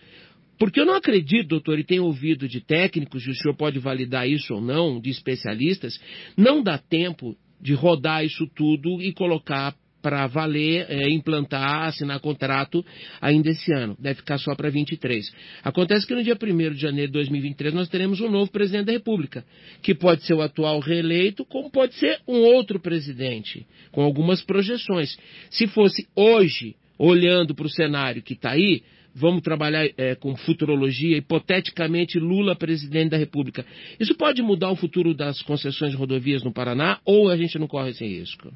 [0.58, 4.28] Porque eu não acredito, doutor, e tenho ouvido de técnicos, e o senhor pode validar
[4.28, 6.00] isso ou não, de especialistas,
[6.36, 12.86] não dá tempo de rodar isso tudo e colocar para valer, é, implantar, assinar contrato
[13.20, 13.96] ainda esse ano.
[14.00, 15.32] Deve ficar só para 23.
[15.64, 18.92] Acontece que no dia 1 de janeiro de 2023 nós teremos um novo presidente da
[18.92, 19.46] República,
[19.82, 25.18] que pode ser o atual reeleito, como pode ser um outro presidente, com algumas projeções.
[25.50, 28.84] Se fosse hoje, olhando para o cenário que está aí,
[29.18, 33.66] vamos trabalhar é, com futurologia, hipoteticamente Lula presidente da República.
[34.00, 37.68] Isso pode mudar o futuro das concessões de rodovias no Paraná ou a gente não
[37.68, 38.54] corre esse risco?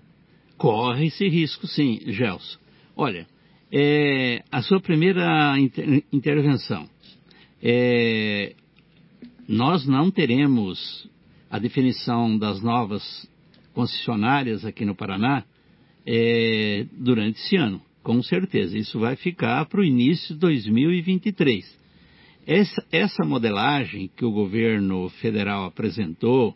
[0.62, 2.60] Corre esse risco, sim, Gelson.
[2.96, 3.26] Olha,
[3.72, 6.88] é, a sua primeira inter intervenção.
[7.60, 8.54] É,
[9.48, 11.10] nós não teremos
[11.50, 13.02] a definição das novas
[13.74, 15.44] concessionárias aqui no Paraná
[16.06, 18.78] é, durante esse ano, com certeza.
[18.78, 21.76] Isso vai ficar para o início de 2023.
[22.46, 26.56] Essa, essa modelagem que o governo federal apresentou,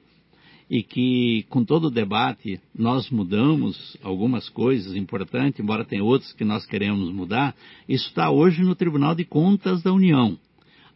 [0.69, 6.43] e que, com todo o debate, nós mudamos algumas coisas importantes, embora tenha outras que
[6.43, 7.55] nós queremos mudar,
[7.87, 10.37] isso está hoje no Tribunal de Contas da União.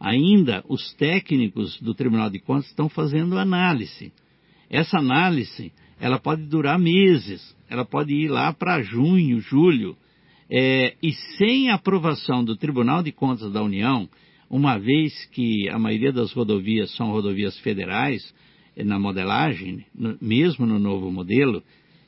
[0.00, 4.12] Ainda os técnicos do Tribunal de Contas estão fazendo análise.
[4.68, 9.96] Essa análise, ela pode durar meses, ela pode ir lá para junho, julho,
[10.50, 14.08] é, e sem aprovação do Tribunal de Contas da União,
[14.48, 18.34] uma vez que a maioria das rodovias são rodovias federais,
[18.76, 21.62] na modelagem, no, mesmo no novo modelo,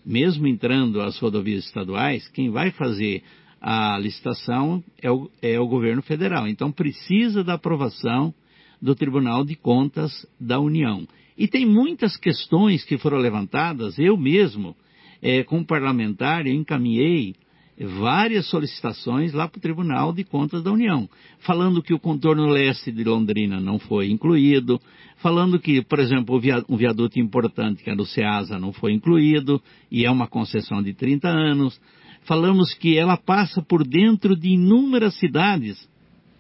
[0.05, 3.23] mesmo entrando as rodovias estaduais, quem vai fazer
[3.61, 6.49] a licitação é o, é o governo federal.
[6.49, 8.35] Então precisa da aprovação
[8.81, 11.07] do Tribunal de Contas da União.
[11.39, 14.77] E tem muitas questões que foram levantadas, eu mesmo,
[15.23, 17.35] é, como parlamentar, encaminhei
[17.79, 21.09] várias solicitações lá para o Tribunal de Contas da União,
[21.41, 24.81] falando que o contorno leste de Londrina não foi incluído,
[25.17, 30.05] falando que, por exemplo, um viaduto importante que é do SEASA não foi incluído, e
[30.05, 31.81] é uma concessão de 30 anos.
[32.25, 35.89] Falamos que ela passa por dentro de inúmeras cidades,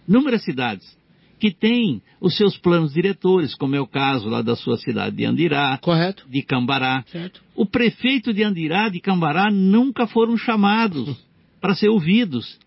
[0.06, 0.96] inúmeras cidades,
[1.42, 5.24] que têm os seus planos diretores, como é o caso lá da sua cidade de
[5.24, 6.24] Andirá, Correto.
[6.30, 7.02] de Cambará.
[7.10, 7.42] Certo.
[7.56, 11.16] O prefeito de Andirá, de Cambará, nunca foram chamados
[11.60, 12.60] para ser ouvidos.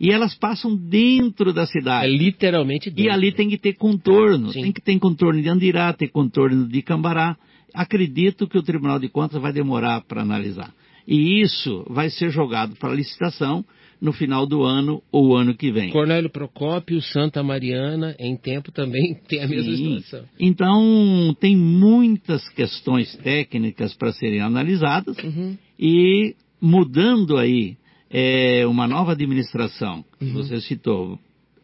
[0.00, 2.06] E elas passam dentro da cidade.
[2.06, 3.04] É literalmente dentro.
[3.04, 4.50] E ali tem que ter contorno.
[4.50, 4.62] Sim.
[4.62, 7.36] Tem que ter contorno de Andirá, ter contorno de Cambará.
[7.74, 10.72] Acredito que o Tribunal de Contas vai demorar para analisar.
[11.06, 13.62] E isso vai ser jogado para licitação
[14.02, 15.90] no final do ano ou ano que vem.
[15.90, 20.00] Cornélio Procópio, Santa Mariana, em tempo também tem a mesma Sim.
[20.00, 20.28] situação.
[20.40, 25.56] Então, tem muitas questões técnicas para serem analisadas Uhum.
[25.78, 27.76] e mudando aí
[28.10, 30.32] é, uma nova administração, que Uhum.
[30.32, 31.16] você citou,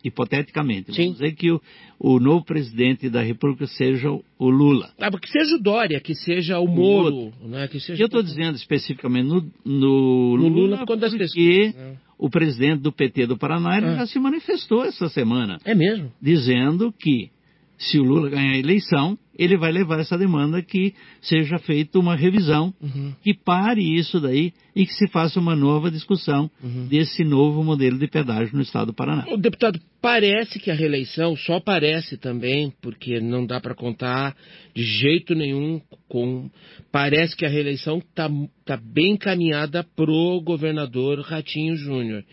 [0.04, 1.02] hipoteticamente, Sim.
[1.04, 1.60] vamos dizer que o,
[1.98, 4.90] o novo presidente da República seja o Lula.
[4.98, 7.66] Ah, que seja o Dória, que seja o Moro, né?
[7.68, 11.96] que seja Eu estou dizendo especificamente no, no No Lula Lula, porque pesquisas, né?
[12.18, 13.96] o presidente do PT do Paraná Ah.
[13.96, 16.12] já se manifestou essa semana, É mesmo?
[16.20, 17.30] dizendo que
[17.76, 22.16] se o Lula ganhar a eleição, ele vai levar essa demanda que seja feita uma
[22.16, 23.14] revisão, Uhum.
[23.22, 26.86] que pare isso daí e que se faça uma nova discussão Uhum.
[26.88, 29.24] desse novo modelo de pedágio no estado do Paraná.
[29.28, 34.34] O deputado, parece que a reeleição, só parece também, porque não dá para contar
[34.74, 36.50] de jeito nenhum com.
[36.90, 38.28] Parece que a reeleição está
[38.64, 42.24] tá bem encaminhada pro governador Ratinho Júnior.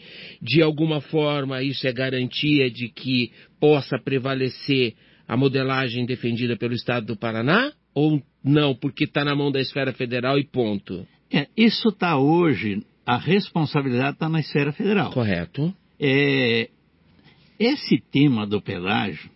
[0.41, 4.94] De alguma forma, isso é garantia de que possa prevalecer
[5.27, 7.71] a modelagem defendida pelo Estado do Paraná?
[7.93, 11.07] Ou não, porque está na mão da esfera federal e ponto?
[11.31, 15.11] É, isso está hoje, a responsabilidade está na esfera federal.
[15.11, 15.73] Correto.
[15.99, 16.69] É,
[17.59, 19.29] esse tema do pedágio,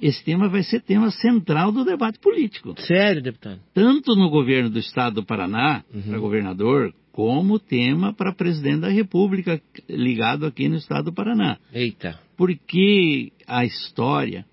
[0.00, 2.74] esse tema vai ser tema central do debate político.
[2.82, 3.60] Sério, deputado?
[3.72, 6.02] Tanto no governo do estado do Paraná, Uhum.
[6.02, 9.58] para governador, como tema para presidente da República,
[9.88, 11.56] ligado aqui no estado do Paraná.
[11.72, 12.20] Eita.
[12.36, 14.44] Porque a história,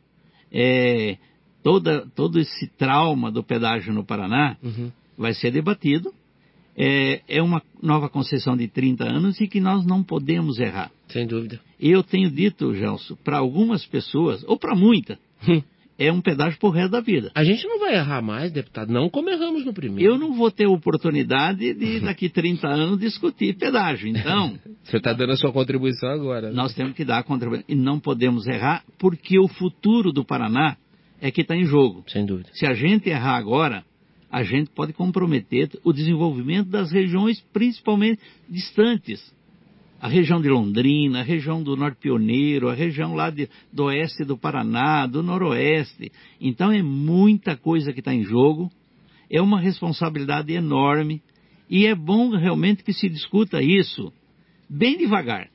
[0.54, 1.18] é,
[1.64, 4.92] toda, todo esse trauma do pedágio no Paraná Uhum.
[5.18, 6.14] vai ser debatido
[6.76, 10.92] é, é uma nova concessão de 30 anos e que nós não podemos errar.
[11.08, 11.60] Sem dúvida.
[11.80, 15.62] Eu tenho dito, Gelson, para algumas pessoas, ou para muitas, Hum.
[15.98, 17.32] É um pedágio por resto da vida.
[17.36, 20.14] A gente não vai errar mais, deputado, não como erramos no primeiro.
[20.14, 24.08] Eu não vou ter oportunidade de, daqui 30 anos, discutir pedágio.
[24.08, 26.50] Então, Você está dando a sua contribuição agora.
[26.50, 26.54] né?
[26.54, 27.66] nós temos que dar a contribuição.
[27.68, 30.78] E não podemos errar, porque o futuro do Paraná
[31.22, 32.04] é que está em jogo.
[32.08, 32.50] Sem dúvida.
[32.54, 33.84] Se a gente errar agora,
[34.30, 39.34] a gente pode comprometer o desenvolvimento das regiões, principalmente distantes.
[40.04, 44.26] A região de Londrina, a região do Norte Pioneiro, a região lá de- do oeste
[44.26, 46.12] do Paraná, do noroeste.
[46.42, 48.70] Então é muita coisa que está em jogo,
[49.32, 51.22] é uma responsabilidade enorme
[51.70, 54.12] e é bom realmente que se discuta isso
[54.70, 55.48] bem devagar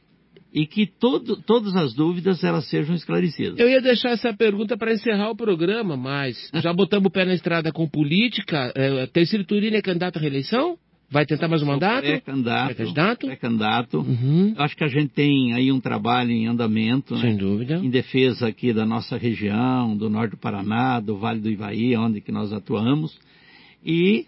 [0.55, 3.59] e que todo- todas as dúvidas elas sejam esclarecidas.
[3.59, 7.35] Eu ia deixar essa pergunta para encerrar o programa, mas já botamos o pé na
[7.35, 8.73] estrada com política.
[8.75, 10.79] É, Terceiro Turino é candidato à reeleição?
[11.11, 12.03] Vai tentar mais um mandato?
[12.03, 12.75] Pré-candidato.
[12.75, 13.27] Pré-candidato?
[13.27, 13.99] Pré-candidato.
[14.01, 14.55] Uhum.
[14.59, 17.23] Acho que a gente tem aí um trabalho em andamento, né?
[17.23, 17.77] Sem dúvida.
[17.77, 22.21] em defesa aqui da nossa região, do norte do Paraná, do Vale do Ivaí, onde
[22.21, 23.19] que nós atuamos.
[23.83, 24.27] E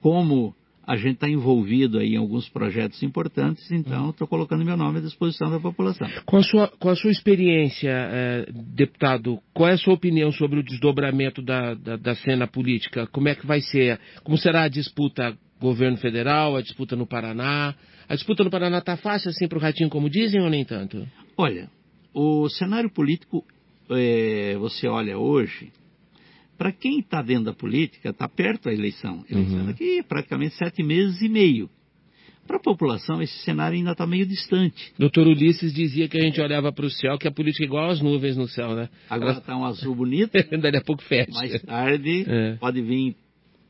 [0.00, 0.54] como
[0.86, 5.02] a gente está envolvido aí em alguns projetos importantes, então estou colocando meu nome à
[5.02, 6.08] disposição da população.
[6.24, 10.58] Com a sua, com a sua experiência, eh, deputado, qual é a sua opinião sobre
[10.58, 13.06] o desdobramento da, da, da cena política?
[13.06, 14.00] Como é que vai ser?
[14.24, 17.74] Como será a disputa governo federal, a disputa no Paraná?
[18.08, 21.06] A disputa no Paraná está fácil assim para o Ratinho, como dizem, ou nem tanto?
[21.36, 21.68] Olha,
[22.14, 23.44] o cenário político,
[23.90, 25.70] eh, você olha hoje,
[26.58, 29.24] para quem está dentro da política, está perto da eleição.
[29.30, 29.66] Eleição Uhum.
[29.66, 31.68] daqui praticamente sete meses e meio.
[32.46, 34.92] Para a população, esse cenário ainda está meio distante.
[34.98, 37.90] Doutor Ulisses dizia que a gente olhava para o céu, que a política é igual
[37.90, 38.88] às nuvens no céu, né?
[39.08, 41.30] Agora está um azul bonito, Dali a pouco fecha.
[41.30, 42.56] mais tarde É.
[42.56, 43.14] pode vir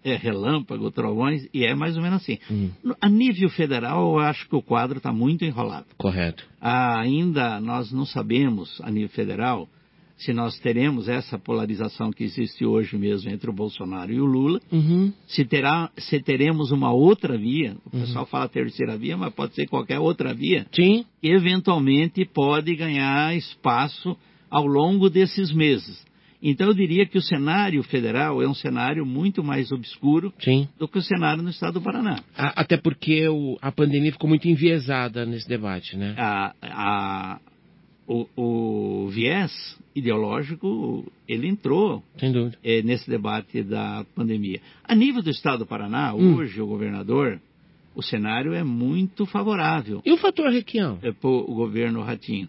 [0.04, 2.38] é, relâmpago, trovões, e é mais ou menos assim.
[2.50, 5.86] Hum, A nível federal, eu acho que o quadro está muito enrolado.
[5.96, 6.44] correto.
[6.60, 9.68] Ah, ainda nós não sabemos, a nível federal,
[10.16, 14.60] se nós teremos essa polarização que existe hoje mesmo entre o Bolsonaro e o Lula,
[14.70, 15.10] Uhum.
[15.26, 19.66] se, terá, se teremos uma outra via, o pessoal fala terceira via, mas pode ser
[19.66, 24.14] qualquer outra via, Sim, que eventualmente pode ganhar espaço
[24.50, 26.04] ao longo desses meses.
[26.42, 30.66] Então eu diria que o cenário federal é um cenário muito mais obscuro sim.
[30.78, 32.20] do que o cenário no estado do Paraná.
[32.36, 36.14] A- Até porque o- a pandemia ficou muito enviesada nesse debate, né?
[36.16, 37.40] A, a-
[38.08, 39.52] o, o viés
[39.94, 42.02] ideológico, ele entrou
[42.64, 44.60] eh, nesse debate da pandemia.
[44.84, 46.36] A nível do estado do Paraná, Hum.
[46.36, 47.40] hoje o governador,
[47.94, 50.96] o cenário é muito favorável E o fator Requião?
[50.96, 52.48] para o governo Ratinho.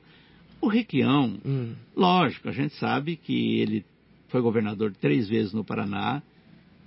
[0.61, 3.83] O Requião, Hum, Lógico, a gente sabe que ele
[4.27, 6.21] foi governador três vezes no Paraná,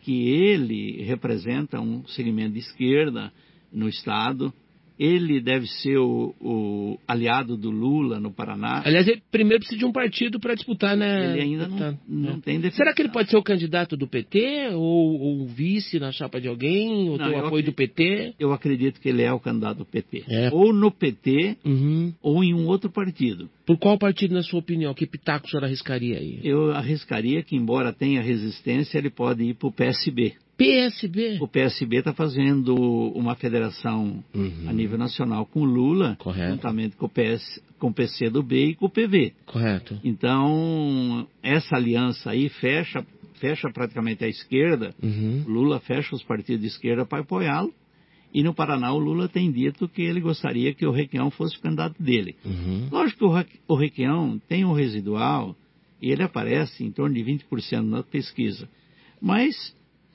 [0.02, 3.32] que ele representa um segmento de esquerda
[3.72, 4.52] no Estado,
[4.98, 8.82] ele deve ser o, o aliado do Lula no Paraná.
[8.84, 11.32] Aliás, ele primeiro precisa de um partido para disputar, né?
[11.32, 12.40] Ele ainda não, não É.
[12.40, 12.76] tem definição.
[12.76, 16.48] Será que ele pode ser o candidato do PT ou, ou vice na chapa de
[16.48, 18.34] alguém, ou Não, ter o apoio do PT?
[18.38, 20.24] Eu acredito que ele é o candidato do PT.
[20.28, 20.50] É.
[20.52, 22.12] Ou no PT, Uhum.
[22.22, 23.48] ou em um outro partido.
[23.66, 24.92] Por qual partido, na sua opinião?
[24.94, 26.40] Que pitaco o senhor arriscaria aí?
[26.44, 30.34] Eu arriscaria que, embora tenha resistência, ele pode ir para o PSB.
[30.56, 31.38] PSB?
[31.40, 32.74] O PSB está fazendo
[33.14, 34.66] uma federação Uhum.
[34.68, 36.52] a nível nacional com o Lula, Correto.
[36.54, 39.32] juntamente com o, PS, com o PC do B e com o PV.
[39.46, 39.98] Correto.
[40.04, 43.04] Então, essa aliança aí fecha,
[43.40, 45.44] fecha praticamente a esquerda, Uhum.
[45.46, 47.72] Lula fecha os partidos de esquerda para apoiá-lo,
[48.32, 51.60] e no Paraná o Lula tem dito que ele gostaria que o Requião fosse o
[51.60, 52.36] candidato dele.
[52.44, 52.88] Uhum.
[52.90, 55.56] Lógico que o Requião tem um residual,
[56.00, 58.68] e ele aparece em torno de 20% na pesquisa,
[59.20, 59.54] mas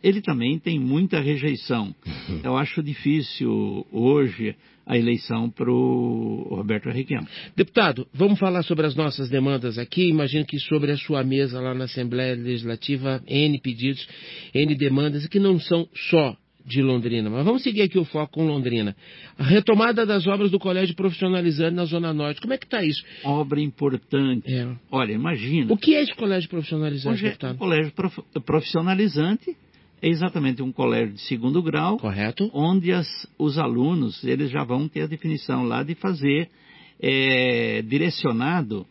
[0.03, 1.93] ele também tem muita rejeição.
[2.43, 7.23] Eu acho difícil hoje a eleição para o Roberto Requião.
[7.55, 10.07] Deputado, vamos falar sobre as nossas demandas aqui.
[10.09, 14.07] Imagino que sobre a sua mesa lá na Assembleia Legislativa, N pedidos,
[14.53, 16.35] N demandas, que não são só
[16.65, 17.29] de Londrina.
[17.29, 18.95] Mas vamos seguir aqui o foco com Londrina.
[19.37, 22.41] A retomada das obras do Colégio Profissionalizante na Zona Norte.
[22.41, 23.03] Como é que está isso?
[23.23, 24.51] Obra importante.
[24.51, 24.67] É.
[24.91, 25.71] Olha, imagina.
[25.71, 27.57] O que é esse Colégio Profissionalizante, Hoje é deputado?
[27.57, 29.55] colégio prof- profissionalizante
[30.01, 32.49] é exatamente um colégio de segundo grau, Correto?
[32.53, 36.49] onde as- os alunos eles já vão ter a definição lá de fazer
[37.01, 38.85] é, direcionado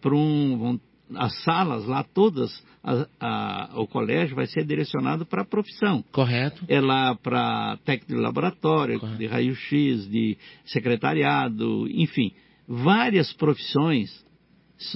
[0.00, 0.80] para um vão-
[1.16, 2.50] as salas lá todas
[2.82, 6.64] a- a- o colégio vai ser direcionado para a profissão Correto?
[6.66, 9.18] é lá para técnico de laboratório Correto.
[9.18, 12.32] de raio-x de secretariado enfim
[12.66, 14.24] várias profissões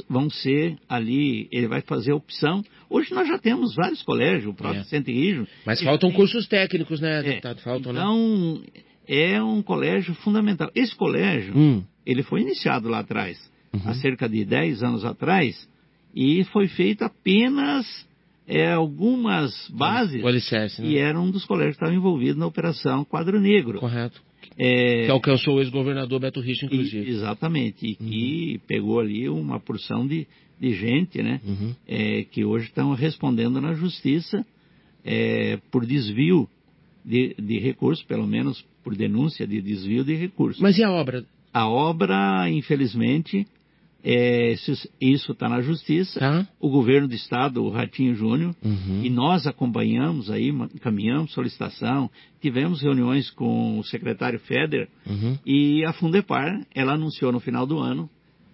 [0.09, 2.65] vão ser ali, ele vai fazer a opção.
[2.89, 4.85] Hoje nós já temos vários colégios, o próprio É.
[4.85, 5.47] Centro Rígio.
[5.67, 7.61] Mas faltam tem- cursos técnicos, né, é, deputado?
[7.61, 8.01] Faltam, né?
[8.01, 8.63] Então,
[9.07, 10.71] é um colégio fundamental.
[10.75, 13.39] Esse colégio, Hum, ele foi iniciado lá atrás,
[13.73, 13.81] Uhum.
[13.85, 15.69] há cerca de 10 anos atrás,
[16.15, 17.87] e foi feito apenas
[18.47, 20.89] é, algumas bases, o alicerce, né?
[20.89, 23.79] e era um dos colégios que estava envolvido na Operação Quadro Negro.
[23.81, 24.21] Correto.
[24.59, 27.09] É, Que alcançou o ex-governador Beto Richa, e- inclusive.
[27.11, 30.27] exatamente, e que pegou ali uma porção de,
[30.61, 31.41] de gente, né?
[31.45, 31.75] Uhum.
[31.87, 34.45] é, que hoje estão respondendo na justiça
[35.05, 36.49] é, por desvio
[37.05, 40.61] de, de recursos, pelo menos por denúncia de desvio de recursos.
[40.63, 41.25] Mas e a obra?
[41.53, 43.47] A obra, infelizmente,
[44.07, 44.55] é,
[45.01, 46.21] isso está na justiça.
[46.21, 46.47] Tá?
[46.61, 49.01] O governo do estado, o Ratinho Júnior, Uhum.
[49.03, 55.39] e nós acompanhamos aí, encaminhamos solicitação, tivemos reuniões com o secretário Feder Uhum.
[55.47, 58.11] e a Fundepar, ela anunciou no final do ano,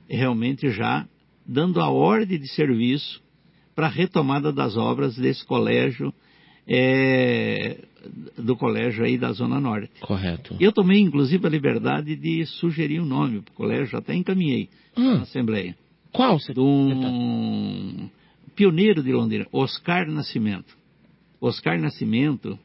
[0.09, 1.05] realmente já
[1.45, 3.21] dando a ordem de serviço
[3.75, 6.15] para a retomada das obras desse colégio,
[6.69, 7.79] é,
[8.39, 9.91] do colégio aí da Zona Norte.
[10.01, 10.57] Correto.
[10.59, 15.19] Eu tomei, inclusive, a liberdade de sugerir um nome para o colégio, até encaminhei na
[15.19, 15.77] Ah, Assembleia,
[16.13, 16.37] qual?
[16.39, 17.13] de deputado?
[17.15, 18.09] um
[18.57, 20.77] pioneiro de Londrina, Oscar Nascimento.
[21.41, 22.59] Oscar Nascimento,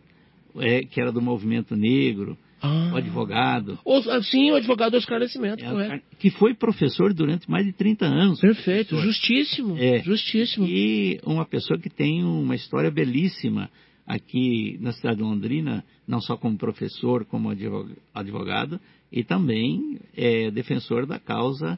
[0.57, 2.91] é, que era do movimento negro, Ah.
[2.93, 6.03] o advogado, Os- ah, sim, o advogado Oscar Nascimento, É, correto.
[6.17, 8.39] que foi professor durante mais de 30 anos.
[8.39, 9.05] Perfeito, Professor.
[9.13, 9.77] justíssimo.
[9.77, 10.01] É.
[10.01, 10.65] Justíssimo.
[10.67, 13.69] E uma pessoa que tem uma história belíssima
[14.05, 18.79] aqui na cidade de Londrina, não só como professor, como advo- advogado,
[19.11, 21.77] e também é defensor da causa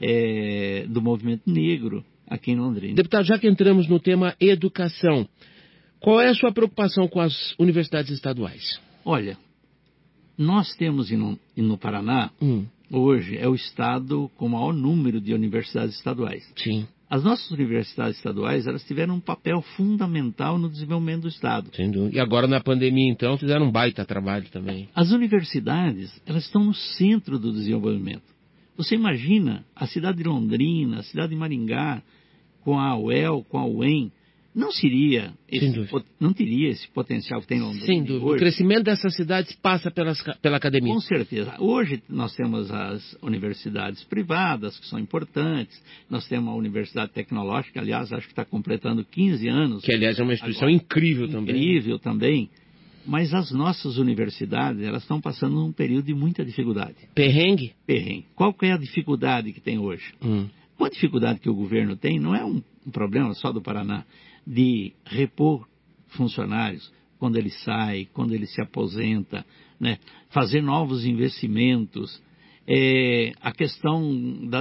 [0.00, 2.94] é, do movimento negro aqui em Londrina.
[2.94, 5.28] Deputado, já que entramos no tema educação,
[6.00, 8.80] qual é a sua preocupação com as universidades estaduais?
[9.04, 9.36] Olha,
[10.38, 15.34] nós temos no, no Paraná, Hum, hoje, é o estado com o maior número de
[15.34, 16.42] universidades estaduais.
[16.56, 21.68] sim, As nossas universidades estaduais, elas tiveram um papel fundamental no desenvolvimento do Estado.
[22.12, 24.88] E agora na pandemia, então, fizeram um baita trabalho também.
[24.94, 28.22] As universidades, elas estão no centro do desenvolvimento.
[28.76, 32.00] Você imagina a cidade de Londrina, a cidade de Maringá,
[32.62, 34.12] com a UEL, com a UEM,
[34.54, 35.88] não seria esse,
[36.18, 38.24] não teria esse potencial que tem Londrina Sem dúvida.
[38.24, 38.38] O hoje.
[38.40, 40.92] crescimento dessas cidades passa pelas, pela academia.
[40.92, 41.54] Com certeza.
[41.60, 45.80] Hoje nós temos as universidades privadas, que são importantes.
[46.08, 49.84] Nós temos a Universidade Tecnológica, aliás, acho que está completando 15 anos.
[49.84, 51.54] Que, aliás, é uma instituição Agora, incrível também.
[51.54, 52.50] incrível também.
[53.06, 56.96] Mas as nossas universidades, elas estão passando um período de muita dificuldade.
[57.14, 57.72] Perrengue?
[57.86, 58.26] Perrengue.
[58.34, 60.12] Qual que é a dificuldade que tem hoje?
[60.22, 62.60] Hum, Com a dificuldade que o governo tem, não é um
[62.92, 64.04] problema só do Paraná,
[64.50, 65.64] de repor
[66.08, 69.46] funcionários quando ele sai, quando ele se aposenta,
[69.78, 69.98] né?
[70.30, 72.20] fazer novos investimentos,
[72.66, 74.60] é, a questão da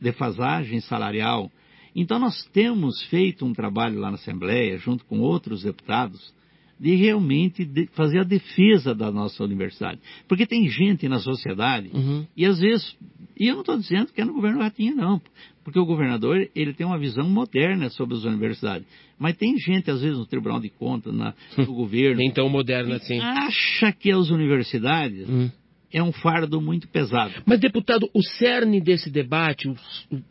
[0.00, 1.50] defasagem salarial.
[1.96, 6.32] Então, nós temos feito um trabalho lá na Assembleia, junto com outros deputados,
[6.78, 10.00] de realmente de- fazer a defesa da nossa universidade.
[10.28, 12.26] Porque tem gente na sociedade uhum.
[12.36, 12.96] e às vezes,
[13.38, 15.20] e eu não estou dizendo que é no governo Ratinho, não,
[15.64, 18.86] porque o governador ele tem uma visão moderna sobre as universidades.
[19.18, 22.90] Mas tem gente, às vezes, no Tribunal de Contas, na, no governo, Nem tão moderno
[22.90, 23.20] que assim.
[23.20, 25.48] acha que as universidades Hum.
[25.92, 27.32] é um fardo muito pesado.
[27.46, 29.76] Mas, deputado, o cerne desse debate, o,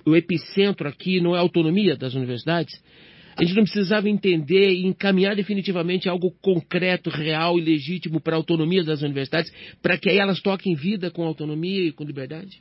[0.05, 2.73] o epicentro aqui, não é a autonomia das universidades?
[3.37, 8.37] A gente não precisava entender e encaminhar definitivamente algo concreto, real e legítimo para a
[8.37, 9.51] autonomia das universidades,
[9.81, 12.59] para que aí elas toquem vida com autonomia e com liberdade?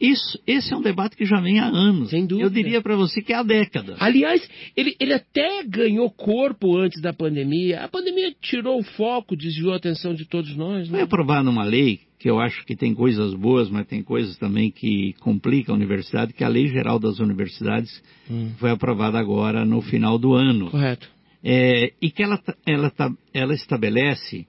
[0.00, 2.10] Isso, esse é um debate que já vem há anos.
[2.10, 2.48] Sem dúvida.
[2.48, 3.96] Eu diria para você que é há décadas.
[4.00, 4.42] Aliás,
[4.76, 7.82] ele, ele até ganhou corpo antes da pandemia.
[7.84, 10.88] A pandemia tirou o foco, desviou a atenção de todos nós.
[10.88, 11.04] Foi Né?
[11.04, 15.12] aprovada uma lei que eu acho que tem coisas boas, mas tem coisas também que
[15.20, 17.90] complicam a universidade, que a Lei Geral das Universidades
[18.30, 20.70] Hum, foi aprovada agora no final do ano.
[20.70, 21.10] correto.
[21.42, 24.46] É, e que ela, ta- ela, ta- ela estabelece,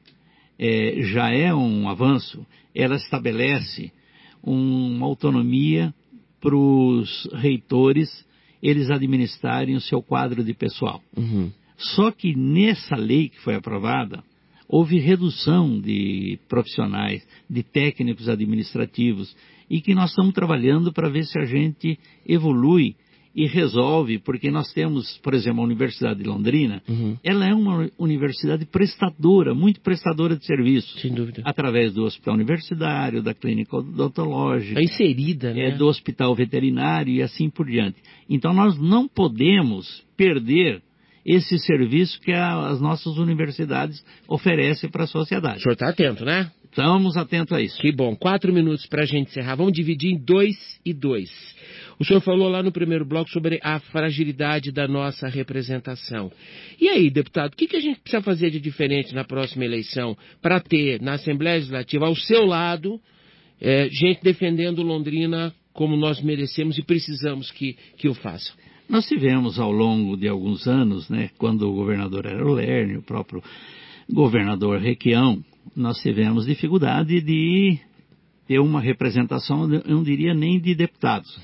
[0.60, 2.46] é, já é um avanço,
[2.76, 3.92] ela estabelece
[4.44, 5.92] uma autonomia
[6.40, 8.10] para os reitores
[8.62, 11.02] eles administrarem o seu quadro de pessoal.
[11.18, 11.52] Uhum.
[11.78, 14.24] Só que nessa lei que foi aprovada,
[14.76, 19.36] houve redução de profissionais, de técnicos administrativos,
[19.70, 22.96] e que nós estamos trabalhando para ver se a gente evolui
[23.36, 27.18] e resolve, porque nós temos, por exemplo, a Universidade de Londrina, Uhum.
[27.24, 31.42] ela é uma universidade prestadora, muito prestadora de serviços, Sem dúvida.
[31.46, 35.70] através do hospital universitário, da clínica odontológica, É inserida, né?
[35.70, 37.98] é, do hospital veterinário e assim por diante.
[38.30, 40.82] Então nós não podemos perder
[41.26, 45.62] esse serviço que a- as nossas universidades oferecem para a O sociedade.
[45.62, 46.52] senhor está atento, né?
[46.66, 47.80] Estamos atentos a isso.
[47.80, 48.16] Que bom.
[48.16, 49.56] Quatro minutos para a gente encerrar.
[49.56, 51.30] Vamos dividir em dois e dois.
[52.00, 56.32] O senhor falou lá no primeiro bloco sobre a fragilidade da nossa representação.
[56.82, 60.18] E aí, deputado, o que, que a gente precisa fazer de diferente na próxima eleição
[60.42, 63.00] para ter na Assembleia Legislativa ao seu lado
[63.62, 68.52] é, gente defendendo Londrina como nós merecemos e precisamos que, que o faça?
[68.90, 73.04] Nós tivemos ao longo de alguns anos, né, quando o governador era o Lerner, o
[73.04, 73.42] próprio
[74.12, 75.44] governador Requião,
[75.76, 77.80] nós tivemos dificuldade de
[78.48, 81.40] ter uma representação, eu não diria nem de deputados,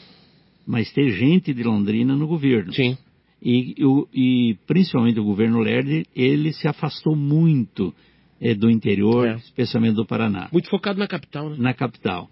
[0.68, 2.74] mas ter gente de Londrina no governo.
[2.74, 2.98] Sim.
[3.42, 3.76] E,
[4.14, 7.94] e, principalmente o governo Lerner, ele se afastou muito
[8.40, 9.36] é, do interior, é.
[9.36, 10.50] especialmente do Paraná.
[10.52, 11.56] Muito focado na capital, né?
[11.58, 12.30] Na capital.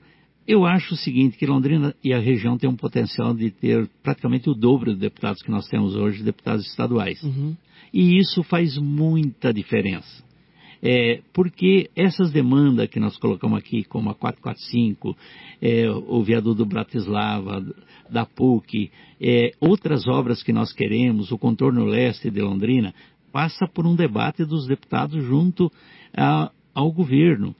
[0.47, 4.49] Eu acho o seguinte, que Londrina e a região têm um potencial de ter praticamente
[4.49, 7.21] o dobro de deputados que nós temos hoje, deputados estaduais.
[7.21, 7.55] Uhum.
[7.93, 10.25] E isso faz muita diferença.
[10.81, 15.17] É, porque essas demandas que nós colocamos aqui, como a 445,
[15.61, 17.65] é, o viaduto do Bratislava,
[18.09, 22.93] da PUC, é, outras obras que nós queremos, o contorno leste de Londrina,
[23.33, 25.71] passa por um debate dos deputados junto
[26.15, 27.55] a, ao governo.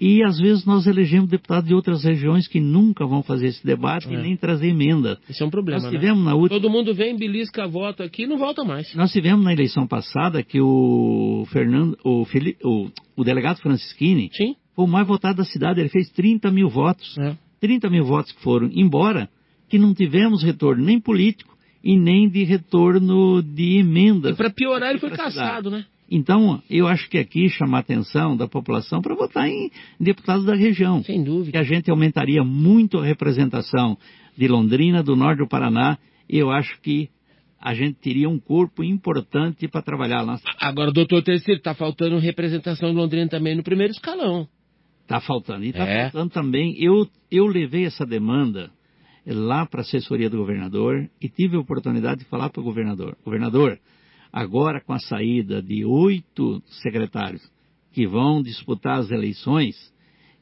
[0.00, 4.08] E às vezes nós elegemos deputados de outras regiões que nunca vão fazer esse debate
[4.08, 4.14] é.
[4.14, 5.18] e nem trazer emenda.
[5.28, 5.82] Esse é um problema.
[5.82, 5.98] Nós né?
[5.98, 6.30] tivemos né?
[6.30, 6.58] na última...
[6.58, 8.94] Todo mundo vem, belisca voto aqui e não volta mais.
[8.94, 12.56] Nós tivemos na eleição passada que o Fernando, o, Fili...
[12.64, 14.56] o, o delegado Francisquini Sim.
[14.74, 17.18] foi o mais votado da cidade, ele fez 30 mil votos.
[17.18, 17.36] É.
[17.60, 19.28] 30 mil votos que foram embora,
[19.68, 24.32] que não tivemos retorno nem político e nem de retorno de emendas.
[24.32, 25.84] E para piorar ele foi caçado, né?
[26.10, 30.54] Então, eu acho que aqui chamar a atenção da população para votar em deputados da
[30.54, 31.04] região.
[31.04, 31.52] Sem dúvida.
[31.52, 33.96] Que a gente aumentaria muito a representação
[34.36, 35.98] de Londrina, do norte do Paraná,
[36.28, 37.08] e eu acho que
[37.60, 40.40] a gente teria um corpo importante para trabalhar lá.
[40.58, 44.48] Agora, doutor Terceiro, está faltando representação de Londrina também no primeiro escalão.
[45.02, 45.64] Está faltando.
[45.64, 46.04] E está é.
[46.04, 46.74] faltando também.
[46.82, 48.70] Eu, eu levei essa demanda
[49.26, 53.16] lá para a assessoria do governador e tive a oportunidade de falar para o governador.
[53.24, 53.78] Governador,
[54.32, 57.42] agora com a saída de oito secretários
[57.92, 59.76] que vão disputar as eleições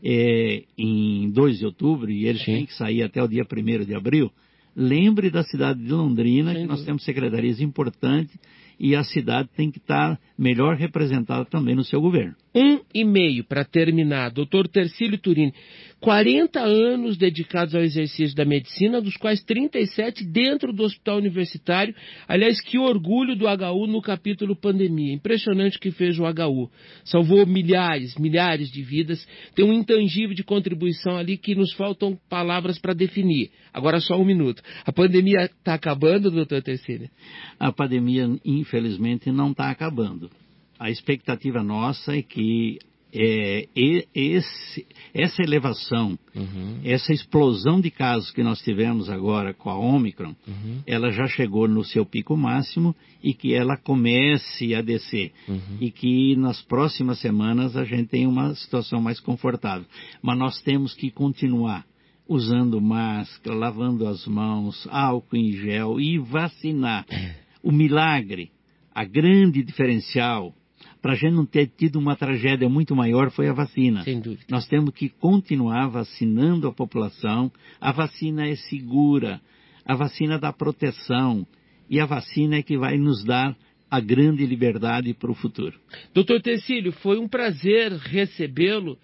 [0.05, 2.53] é, em 2 de outubro, e eles Sim.
[2.53, 4.31] têm que sair até o dia 1 de abril,
[4.77, 6.61] lembre da cidade de Londrina, Sim.
[6.61, 8.39] que nós temos secretarias importantes
[8.79, 12.37] e a cidade tem que estar melhor representada também no seu governo.
[12.55, 15.53] Um e meio para terminar, doutor Tercílio Turini.
[16.01, 21.95] 40 anos dedicados ao exercício da medicina, dos quais 37 dentro do hospital universitário.
[22.27, 25.13] Aliás, que orgulho do HU no capítulo pandemia.
[25.13, 26.71] Impressionante o que fez o HU.
[27.05, 29.27] Salvou milhares, milhares de vidas.
[29.55, 33.51] Tem um intangível de contribuição ali que nos faltam palavras para definir.
[33.73, 34.63] Agora só um minuto.
[34.85, 37.11] A pandemia está acabando, doutor Terceira?
[37.59, 40.31] A pandemia, infelizmente, não está acabando.
[40.79, 42.79] A expectativa nossa é que
[43.13, 43.67] é,
[44.15, 46.81] esse, essa elevação, uhum.
[46.85, 50.83] essa explosão de casos que nós tivemos agora com a Omicron, uhum.
[50.87, 55.33] ela já chegou no seu pico máximo e que ela comece a descer.
[55.49, 55.79] Uhum.
[55.81, 59.87] E que nas próximas semanas a gente tenha uma situação mais confortável.
[60.23, 61.87] Mas nós temos que continuar
[62.29, 67.07] usando máscara, lavando as mãos, álcool em gel e vacinar.
[67.11, 67.37] É.
[67.63, 68.51] O milagre,
[68.95, 70.55] a grande diferencial
[71.01, 74.03] para a gente não ter tido uma tragédia muito maior foi a vacina.
[74.03, 74.45] Sem dúvida.
[74.51, 77.51] Nós temos que continuar vacinando a população.
[77.81, 79.41] A vacina é segura,
[79.85, 81.47] a vacina dá proteção
[81.89, 83.57] e a vacina é que vai nos dar
[83.91, 85.79] a grande liberdade para o futuro.
[86.13, 88.99] Doutor Tecílio, foi um prazer recebê-lo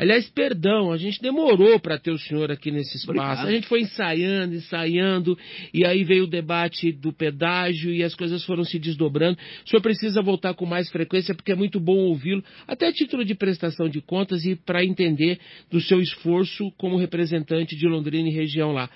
[0.00, 3.10] Aliás, perdão, a gente demorou para ter o senhor aqui nesse espaço.
[3.10, 3.46] Obrigado.
[3.46, 5.38] A gente foi ensaiando, ensaiando,
[5.74, 9.38] e aí veio o debate do pedágio e as coisas foram se desdobrando.
[9.62, 13.26] O senhor precisa voltar com mais frequência, porque é muito bom ouvi-lo, até a título
[13.26, 15.38] de prestação de contas e para entender
[15.70, 18.88] do seu esforço como representante de Londrina e região lá.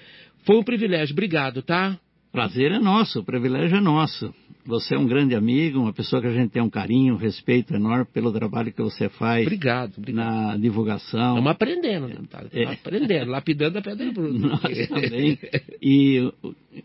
[0.47, 1.13] Foi um privilégio.
[1.13, 1.99] Obrigado, tá?
[2.35, 4.35] Prazer é nosso, o privilégio é nosso.
[4.67, 7.73] Você é um grande amigo, uma pessoa que a gente tem um carinho, um respeito
[7.73, 9.47] enorme pelo trabalho que você faz.
[9.47, 10.27] Obrigado, obrigado.
[10.27, 11.37] Na divulgação.
[11.37, 12.49] Estamos aprendendo, deputado.
[12.53, 12.63] É.
[12.63, 14.37] Estamos aprendendo, lapidando a pedra bruta.
[14.49, 15.39] Nós também.
[15.81, 16.29] E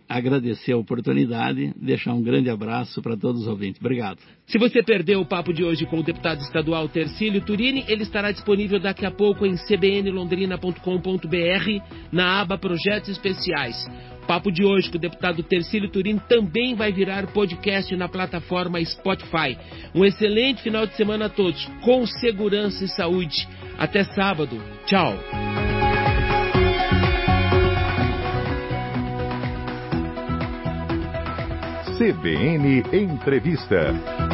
[0.08, 3.82] agradecer a oportunidade, deixar um grande abraço para todos os ouvintes.
[3.82, 4.20] Obrigado.
[4.46, 8.32] Se você perdeu o papo de hoje com o deputado estadual Tercílio Turini, ele estará
[8.32, 13.84] disponível daqui a pouco em cbnlondrina.com.br na aba Projetos Especiais
[14.30, 19.58] papo de hoje com o deputado Tercílio Turim também vai virar podcast na plataforma Spotify.
[19.96, 23.48] Um excelente final de semana a todos, com segurança e saúde.
[23.76, 24.62] Até sábado.
[24.86, 25.18] Tchau.
[31.98, 34.29] CBN Entrevista.